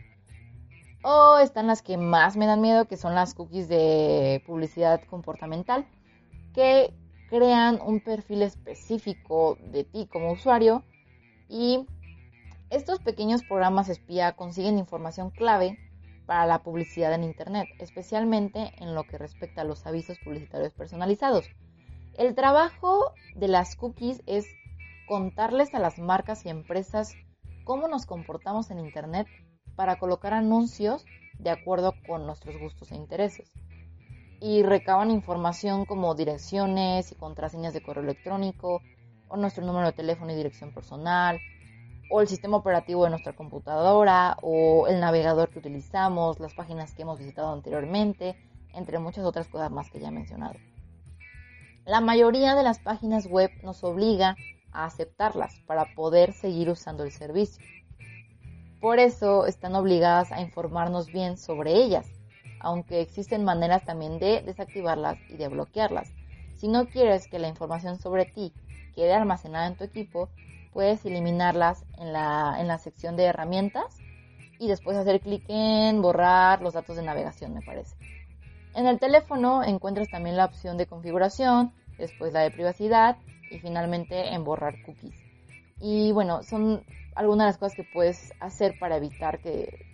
O 1.02 1.38
están 1.38 1.68
las 1.68 1.82
que 1.82 1.96
más 1.96 2.36
me 2.36 2.46
dan 2.46 2.60
miedo, 2.60 2.86
que 2.86 2.96
son 2.96 3.14
las 3.14 3.32
cookies 3.34 3.68
de 3.68 4.42
publicidad 4.46 5.00
comportamental, 5.08 5.86
que 6.56 6.94
crean 7.28 7.78
un 7.84 8.00
perfil 8.00 8.42
específico 8.42 9.58
de 9.60 9.84
ti 9.84 10.08
como 10.10 10.32
usuario 10.32 10.82
y 11.50 11.86
estos 12.70 12.98
pequeños 12.98 13.44
programas 13.44 13.90
espía 13.90 14.32
consiguen 14.32 14.78
información 14.78 15.30
clave 15.30 15.78
para 16.24 16.46
la 16.46 16.62
publicidad 16.62 17.12
en 17.12 17.24
Internet, 17.24 17.68
especialmente 17.78 18.72
en 18.78 18.94
lo 18.94 19.04
que 19.04 19.18
respecta 19.18 19.60
a 19.60 19.64
los 19.64 19.86
avisos 19.86 20.18
publicitarios 20.18 20.72
personalizados. 20.72 21.50
El 22.14 22.34
trabajo 22.34 23.12
de 23.34 23.48
las 23.48 23.76
cookies 23.76 24.22
es 24.24 24.46
contarles 25.06 25.74
a 25.74 25.78
las 25.78 25.98
marcas 25.98 26.46
y 26.46 26.48
empresas 26.48 27.14
cómo 27.64 27.86
nos 27.86 28.06
comportamos 28.06 28.70
en 28.70 28.80
Internet 28.80 29.28
para 29.76 29.98
colocar 29.98 30.32
anuncios 30.32 31.04
de 31.38 31.50
acuerdo 31.50 31.94
con 32.06 32.24
nuestros 32.24 32.58
gustos 32.58 32.92
e 32.92 32.96
intereses. 32.96 33.52
Y 34.40 34.62
recaban 34.62 35.10
información 35.10 35.84
como 35.84 36.14
direcciones 36.14 37.12
y 37.12 37.14
contraseñas 37.14 37.74
de 37.74 37.82
correo 37.82 38.04
electrónico, 38.04 38.82
o 39.28 39.36
nuestro 39.36 39.64
número 39.64 39.86
de 39.86 39.92
teléfono 39.92 40.32
y 40.32 40.36
dirección 40.36 40.72
personal, 40.72 41.38
o 42.10 42.20
el 42.20 42.28
sistema 42.28 42.56
operativo 42.56 43.04
de 43.04 43.10
nuestra 43.10 43.34
computadora, 43.34 44.36
o 44.42 44.86
el 44.86 45.00
navegador 45.00 45.50
que 45.50 45.58
utilizamos, 45.58 46.38
las 46.38 46.54
páginas 46.54 46.94
que 46.94 47.02
hemos 47.02 47.18
visitado 47.18 47.52
anteriormente, 47.52 48.36
entre 48.72 48.98
muchas 48.98 49.24
otras 49.24 49.48
cosas 49.48 49.70
más 49.70 49.90
que 49.90 50.00
ya 50.00 50.08
he 50.08 50.12
mencionado. 50.12 50.54
La 51.84 52.00
mayoría 52.00 52.54
de 52.54 52.62
las 52.62 52.78
páginas 52.78 53.26
web 53.26 53.50
nos 53.62 53.82
obliga 53.84 54.36
a 54.72 54.84
aceptarlas 54.84 55.60
para 55.66 55.94
poder 55.94 56.32
seguir 56.32 56.68
usando 56.68 57.04
el 57.04 57.10
servicio. 57.10 57.64
Por 58.80 58.98
eso 58.98 59.46
están 59.46 59.74
obligadas 59.74 60.30
a 60.32 60.40
informarnos 60.40 61.06
bien 61.06 61.38
sobre 61.38 61.74
ellas, 61.74 62.06
aunque 62.60 63.00
existen 63.00 63.44
maneras 63.44 63.84
también 63.84 64.18
de 64.18 64.42
desactivarlas 64.42 65.18
y 65.28 65.36
de 65.36 65.48
bloquearlas. 65.48 66.12
Si 66.56 66.68
no 66.68 66.88
quieres 66.88 67.28
que 67.28 67.38
la 67.38 67.48
información 67.48 67.98
sobre 67.98 68.24
ti 68.24 68.52
quede 68.94 69.12
almacenada 69.12 69.66
en 69.66 69.76
tu 69.76 69.84
equipo, 69.84 70.28
puedes 70.72 71.04
eliminarlas 71.04 71.84
en 71.98 72.12
la, 72.12 72.56
en 72.58 72.68
la 72.68 72.78
sección 72.78 73.16
de 73.16 73.24
herramientas 73.24 73.98
y 74.58 74.68
después 74.68 74.96
hacer 74.96 75.20
clic 75.20 75.44
en 75.48 76.00
borrar 76.00 76.62
los 76.62 76.74
datos 76.74 76.96
de 76.96 77.02
navegación, 77.02 77.54
me 77.54 77.62
parece. 77.62 77.94
En 78.74 78.86
el 78.86 78.98
teléfono 78.98 79.62
encuentras 79.64 80.08
también 80.08 80.36
la 80.36 80.44
opción 80.44 80.76
de 80.76 80.86
configuración, 80.86 81.72
después 81.98 82.32
la 82.32 82.40
de 82.40 82.50
privacidad 82.50 83.16
y 83.50 83.58
finalmente 83.58 84.34
en 84.34 84.44
borrar 84.44 84.82
cookies. 84.84 85.14
Y 85.80 86.12
bueno, 86.12 86.42
son 86.42 86.84
algunas 87.14 87.46
de 87.46 87.48
las 87.50 87.58
cosas 87.58 87.76
que 87.76 87.84
puedes 87.84 88.32
hacer 88.40 88.78
para 88.78 88.96
evitar 88.96 89.40
que 89.40 89.86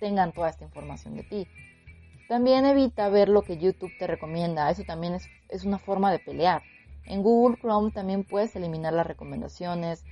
tengan 0.00 0.32
toda 0.32 0.48
esta 0.48 0.64
información 0.64 1.16
de 1.16 1.22
ti. 1.22 1.48
También 2.28 2.66
evita 2.66 3.08
ver 3.08 3.30
lo 3.30 3.40
que 3.40 3.56
YouTube 3.56 3.90
te 3.98 4.06
recomienda, 4.06 4.70
eso 4.70 4.84
también 4.84 5.14
es, 5.48 5.64
una 5.64 5.78
forma 5.78 6.12
de 6.12 6.18
pelear. 6.18 6.62
En 7.06 7.22
Google 7.22 7.56
Chrome 7.56 7.90
también 7.90 8.22
puedes 8.22 8.54
eliminar 8.54 8.92
las 8.92 9.06
recomendaciones. 9.06 10.04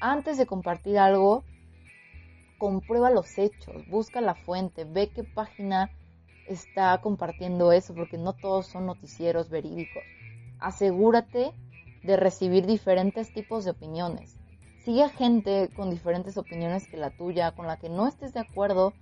Antes 0.00 0.38
de 0.38 0.46
compartir 0.46 0.98
algo, 0.98 1.44
comprueba 2.56 3.10
los 3.10 3.36
hechos, 3.36 3.86
busca 3.88 4.22
la 4.22 4.34
fuente, 4.34 4.86
ve 4.86 5.10
qué 5.10 5.22
página 5.22 5.90
está 6.48 6.98
compartiendo 7.02 7.72
eso, 7.72 7.94
porque 7.94 8.16
no 8.16 8.32
todos 8.32 8.66
son 8.66 8.86
noticieros 8.86 9.50
verídicos. 9.50 10.02
Asegúrate 10.60 11.52
de 12.04 12.16
recibir 12.16 12.64
diferentes 12.64 13.34
tipos 13.34 13.66
de 13.66 13.72
opiniones. 13.72 14.38
Sigue 14.78 15.02
a 15.02 15.10
gente 15.10 15.68
con 15.76 15.90
diferentes 15.90 16.38
opiniones 16.38 16.88
que 16.88 16.96
la 16.96 17.10
tuya, 17.10 17.52
con 17.52 17.66
la 17.66 17.78
que 17.78 17.90
no 17.90 18.06
estés 18.06 18.32
de 18.32 18.40
acuerdo, 18.40 18.94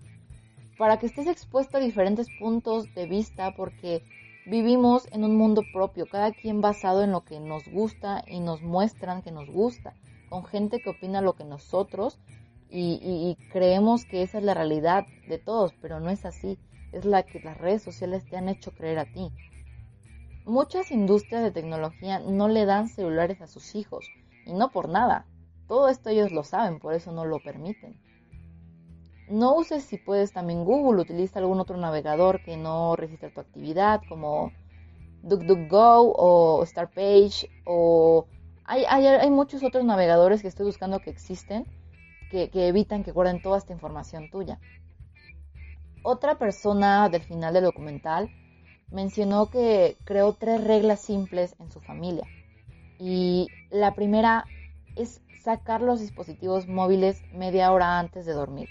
para 0.82 0.98
que 0.98 1.06
estés 1.06 1.28
expuesto 1.28 1.76
a 1.76 1.80
diferentes 1.80 2.26
puntos 2.40 2.92
de 2.96 3.06
vista, 3.06 3.54
porque 3.54 4.02
vivimos 4.46 5.06
en 5.12 5.22
un 5.22 5.36
mundo 5.36 5.62
propio, 5.72 6.06
cada 6.06 6.32
quien 6.32 6.60
basado 6.60 7.04
en 7.04 7.12
lo 7.12 7.24
que 7.24 7.38
nos 7.38 7.68
gusta 7.68 8.24
y 8.26 8.40
nos 8.40 8.62
muestran 8.62 9.22
que 9.22 9.30
nos 9.30 9.48
gusta, 9.48 9.94
con 10.28 10.44
gente 10.44 10.80
que 10.80 10.90
opina 10.90 11.20
lo 11.20 11.34
que 11.34 11.44
nosotros 11.44 12.18
y, 12.68 13.38
creemos 13.52 14.04
que 14.06 14.22
esa 14.22 14.38
es 14.38 14.44
la 14.44 14.54
realidad 14.54 15.06
de 15.28 15.38
todos, 15.38 15.72
pero 15.80 16.00
no 16.00 16.10
es 16.10 16.24
así, 16.24 16.58
es 16.90 17.04
la 17.04 17.22
que 17.22 17.38
las 17.38 17.58
redes 17.58 17.82
sociales 17.82 18.24
te 18.24 18.36
han 18.36 18.48
hecho 18.48 18.72
creer 18.72 18.98
a 18.98 19.04
ti. 19.04 19.30
Muchas 20.46 20.90
industrias 20.90 21.44
de 21.44 21.52
tecnología 21.52 22.18
no 22.18 22.48
le 22.48 22.64
dan 22.64 22.88
celulares 22.88 23.40
a 23.40 23.46
sus 23.46 23.76
hijos, 23.76 24.10
y 24.44 24.52
no 24.52 24.72
por 24.72 24.88
nada. 24.88 25.26
Todo 25.68 25.88
esto 25.88 26.10
ellos 26.10 26.32
lo 26.32 26.42
saben, 26.42 26.80
por 26.80 26.92
eso 26.92 27.12
no 27.12 27.24
lo 27.24 27.38
permiten. 27.38 28.00
No 29.28 29.54
uses 29.54 29.84
si 29.84 29.98
puedes 29.98 30.32
también 30.32 30.64
Google, 30.64 31.02
utiliza 31.02 31.38
algún 31.38 31.60
otro 31.60 31.76
navegador 31.76 32.42
que 32.42 32.56
no 32.56 32.96
registre 32.96 33.30
tu 33.30 33.40
actividad 33.40 34.00
como 34.08 34.52
DuckDuckGo 35.22 36.12
o 36.16 36.66
Starpage 36.66 37.48
o 37.64 38.26
hay, 38.64 38.84
hay, 38.84 39.30
muchos 39.30 39.62
otros 39.62 39.84
navegadores 39.84 40.42
que 40.42 40.48
estoy 40.48 40.66
buscando 40.66 41.00
que 41.00 41.10
existen 41.10 41.66
que, 42.30 42.50
que 42.50 42.68
evitan 42.68 43.04
que 43.04 43.12
guarden 43.12 43.42
toda 43.42 43.58
esta 43.58 43.72
información 43.72 44.30
tuya. 44.30 44.58
Otra 46.02 46.38
persona 46.38 47.08
del 47.08 47.22
final 47.22 47.54
del 47.54 47.64
documental 47.64 48.30
mencionó 48.90 49.50
que 49.50 49.96
creó 50.04 50.32
tres 50.32 50.62
reglas 50.64 51.00
simples 51.00 51.54
en 51.58 51.70
su 51.70 51.80
familia. 51.80 52.26
Y 52.98 53.48
la 53.70 53.94
primera 53.94 54.44
es 54.96 55.20
sacar 55.42 55.82
los 55.82 56.00
dispositivos 56.00 56.68
móviles 56.68 57.22
media 57.32 57.72
hora 57.72 57.98
antes 57.98 58.26
de 58.26 58.32
dormir. 58.32 58.68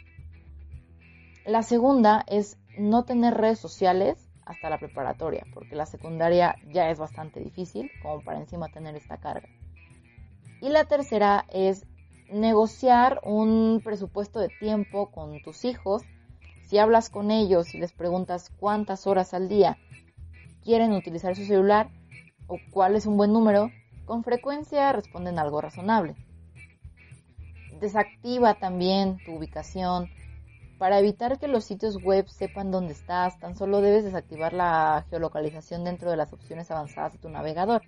La 1.45 1.63
segunda 1.63 2.23
es 2.27 2.60
no 2.77 3.04
tener 3.04 3.34
redes 3.34 3.60
sociales 3.60 4.30
hasta 4.45 4.69
la 4.69 4.77
preparatoria, 4.77 5.45
porque 5.54 5.75
la 5.75 5.86
secundaria 5.86 6.56
ya 6.71 6.89
es 6.89 6.99
bastante 6.99 7.39
difícil 7.39 7.89
como 8.04 8.23
para 8.23 8.39
encima 8.39 8.69
tener 8.69 8.95
esta 8.95 9.17
carga. 9.17 9.49
Y 10.62 10.69
la 10.69 10.86
tercera 10.86 11.45
es 11.51 11.88
negociar 12.32 13.19
un 13.23 13.82
presupuesto 13.84 14.39
de 14.39 14.49
tiempo 14.60 15.12
con 15.12 15.41
tus 15.41 15.65
hijos. 15.65 16.04
Si 16.63 16.77
hablas 16.77 17.10
con 17.10 17.32
ellos 17.32 17.73
y 17.73 17.80
les 17.80 17.91
preguntas 17.91 18.51
cuántas 18.60 19.08
horas 19.08 19.34
al 19.34 19.49
día 19.49 19.77
quieren 20.63 20.93
utilizar 20.93 21.36
su 21.36 21.45
celular 21.45 21.89
o 22.47 22.58
cuál 22.71 22.95
es 22.95 23.08
un 23.08 23.17
buen 23.17 23.34
número, 23.34 23.71
con 24.06 24.23
frecuencia 24.23 24.93
responden 24.93 25.39
algo 25.39 25.60
razonable. 25.60 26.15
Desactiva 27.80 28.54
también 28.54 29.17
tu 29.25 29.34
ubicación 29.34 30.10
para 30.81 30.97
evitar 30.97 31.37
que 31.37 31.47
los 31.47 31.63
sitios 31.63 32.01
web 32.01 32.27
sepan 32.27 32.71
dónde 32.71 32.93
estás, 32.93 33.37
tan 33.37 33.55
solo 33.55 33.81
debes 33.81 34.03
desactivar 34.03 34.51
la 34.51 35.05
geolocalización 35.11 35.83
dentro 35.83 36.09
de 36.09 36.17
las 36.17 36.33
opciones 36.33 36.71
avanzadas 36.71 37.13
de 37.13 37.19
tu 37.19 37.29
navegador. 37.29 37.83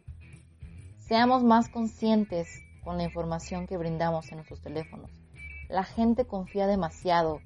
Seamos 1.00 1.44
más 1.44 1.70
conscientes 1.70 2.48
con 2.84 2.98
la 2.98 3.04
información 3.04 3.66
que 3.66 3.78
brindamos 3.78 4.30
en 4.30 4.36
nuestros 4.36 4.62
teléfonos. 4.62 5.10
La 5.70 5.84
gente 5.84 6.28
confía 6.28 6.68
demasiado 6.68 7.40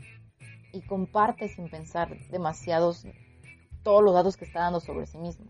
y 0.73 0.81
comparte 0.81 1.47
sin 1.47 1.69
pensar 1.69 2.09
demasiados 2.29 3.07
todos 3.83 4.03
los 4.03 4.13
datos 4.13 4.35
que 4.35 4.43
está 4.43 4.59
dando 4.59 4.81
sobre 4.81 5.05
sí 5.05 5.17
mismo. 5.17 5.45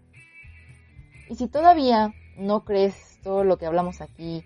Y 1.27 1.37
si 1.37 1.47
todavía 1.47 2.13
no 2.37 2.65
crees 2.65 3.19
todo 3.23 3.43
lo 3.43 3.57
que 3.57 3.65
hablamos 3.65 4.01
aquí, 4.01 4.45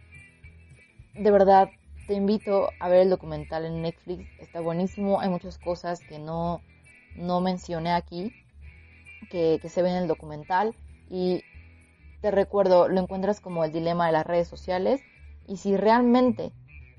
de 1.13 1.29
verdad 1.29 1.69
te 2.11 2.17
invito 2.17 2.71
a 2.81 2.89
ver 2.89 3.03
el 3.03 3.09
documental 3.09 3.63
en 3.63 3.81
Netflix, 3.81 4.27
está 4.37 4.59
buenísimo, 4.59 5.21
hay 5.21 5.29
muchas 5.29 5.57
cosas 5.57 6.01
que 6.01 6.19
no, 6.19 6.59
no 7.15 7.39
mencioné 7.39 7.93
aquí, 7.93 8.33
que, 9.29 9.59
que 9.61 9.69
se 9.69 9.81
ven 9.81 9.93
en 9.93 10.01
el 10.01 10.07
documental 10.09 10.75
y 11.09 11.41
te 12.19 12.29
recuerdo, 12.29 12.89
lo 12.89 12.99
encuentras 12.99 13.39
como 13.39 13.63
el 13.63 13.71
dilema 13.71 14.07
de 14.07 14.11
las 14.11 14.27
redes 14.27 14.49
sociales 14.49 14.99
y 15.47 15.55
si 15.55 15.77
realmente 15.77 16.51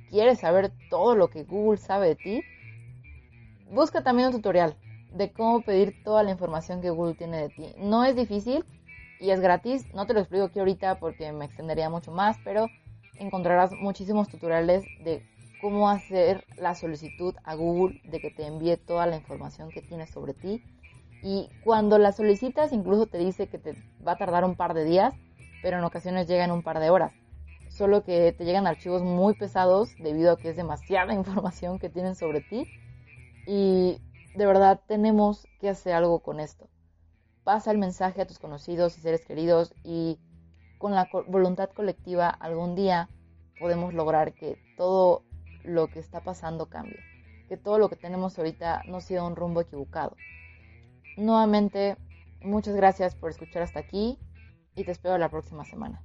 quieres 0.08 0.38
saber 0.38 0.72
todo 0.88 1.14
lo 1.14 1.28
que 1.28 1.44
Google 1.44 1.76
sabe 1.76 2.08
de 2.08 2.16
ti, 2.16 2.42
busca 3.70 4.02
también 4.02 4.28
un 4.28 4.36
tutorial 4.36 4.78
de 5.12 5.30
cómo 5.30 5.60
pedir 5.60 6.02
toda 6.04 6.22
la 6.22 6.30
información 6.30 6.80
que 6.80 6.88
Google 6.88 7.16
tiene 7.16 7.36
de 7.36 7.48
ti. 7.50 7.66
No 7.76 8.02
es 8.06 8.16
difícil 8.16 8.64
y 9.20 9.28
es 9.28 9.40
gratis, 9.40 9.92
no 9.92 10.06
te 10.06 10.14
lo 10.14 10.20
explico 10.20 10.46
aquí 10.46 10.58
ahorita 10.58 10.98
porque 10.98 11.30
me 11.32 11.44
extendería 11.44 11.90
mucho 11.90 12.12
más, 12.12 12.38
pero 12.44 12.68
encontrarás 13.22 13.72
muchísimos 13.72 14.28
tutoriales 14.28 14.84
de 15.04 15.22
cómo 15.60 15.88
hacer 15.88 16.44
la 16.56 16.74
solicitud 16.74 17.34
a 17.44 17.54
Google 17.54 18.00
de 18.04 18.20
que 18.20 18.30
te 18.30 18.46
envíe 18.46 18.76
toda 18.76 19.06
la 19.06 19.16
información 19.16 19.70
que 19.70 19.80
tienes 19.80 20.10
sobre 20.10 20.34
ti. 20.34 20.62
Y 21.22 21.48
cuando 21.64 21.98
la 21.98 22.10
solicitas, 22.10 22.72
incluso 22.72 23.06
te 23.06 23.18
dice 23.18 23.46
que 23.46 23.58
te 23.58 23.74
va 24.06 24.12
a 24.12 24.18
tardar 24.18 24.44
un 24.44 24.56
par 24.56 24.74
de 24.74 24.84
días, 24.84 25.14
pero 25.62 25.78
en 25.78 25.84
ocasiones 25.84 26.26
llega 26.26 26.44
en 26.44 26.50
un 26.50 26.62
par 26.62 26.80
de 26.80 26.90
horas. 26.90 27.14
Solo 27.68 28.02
que 28.02 28.32
te 28.32 28.44
llegan 28.44 28.66
archivos 28.66 29.02
muy 29.02 29.34
pesados 29.34 29.94
debido 29.98 30.32
a 30.32 30.36
que 30.36 30.50
es 30.50 30.56
demasiada 30.56 31.14
información 31.14 31.78
que 31.78 31.88
tienen 31.88 32.16
sobre 32.16 32.40
ti. 32.40 32.66
Y 33.46 33.98
de 34.34 34.46
verdad 34.46 34.80
tenemos 34.88 35.46
que 35.60 35.68
hacer 35.68 35.94
algo 35.94 36.20
con 36.20 36.40
esto. 36.40 36.68
Pasa 37.44 37.70
el 37.70 37.78
mensaje 37.78 38.20
a 38.20 38.26
tus 38.26 38.38
conocidos 38.38 38.98
y 38.98 39.00
seres 39.00 39.24
queridos 39.24 39.74
y 39.84 40.18
con 40.82 40.96
la 40.96 41.08
voluntad 41.28 41.70
colectiva 41.70 42.28
algún 42.28 42.74
día 42.74 43.08
podemos 43.60 43.94
lograr 43.94 44.34
que 44.34 44.58
todo 44.76 45.22
lo 45.62 45.86
que 45.86 46.00
está 46.00 46.24
pasando 46.24 46.66
cambie, 46.66 46.98
que 47.48 47.56
todo 47.56 47.78
lo 47.78 47.88
que 47.88 47.94
tenemos 47.94 48.36
ahorita 48.36 48.82
no 48.88 49.00
sea 49.00 49.22
un 49.22 49.36
rumbo 49.36 49.60
equivocado. 49.60 50.16
Nuevamente, 51.16 51.96
muchas 52.40 52.74
gracias 52.74 53.14
por 53.14 53.30
escuchar 53.30 53.62
hasta 53.62 53.78
aquí 53.78 54.18
y 54.74 54.82
te 54.82 54.90
espero 54.90 55.16
la 55.18 55.28
próxima 55.28 55.64
semana. 55.64 56.02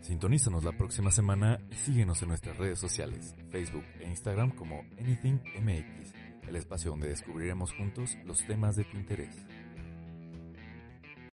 Sintonízanos 0.00 0.64
la 0.64 0.72
próxima 0.72 1.10
semana 1.10 1.58
y 1.70 1.74
síguenos 1.74 2.22
en 2.22 2.28
nuestras 2.28 2.56
redes 2.56 2.78
sociales, 2.78 3.34
Facebook 3.50 3.84
e 4.00 4.08
Instagram 4.08 4.52
como 4.52 4.80
AnythingMX, 4.98 6.14
el 6.48 6.56
espacio 6.56 6.92
donde 6.92 7.08
descubriremos 7.08 7.74
juntos 7.74 8.16
los 8.24 8.46
temas 8.46 8.76
de 8.76 8.84
tu 8.84 8.96
interés. 8.96 9.36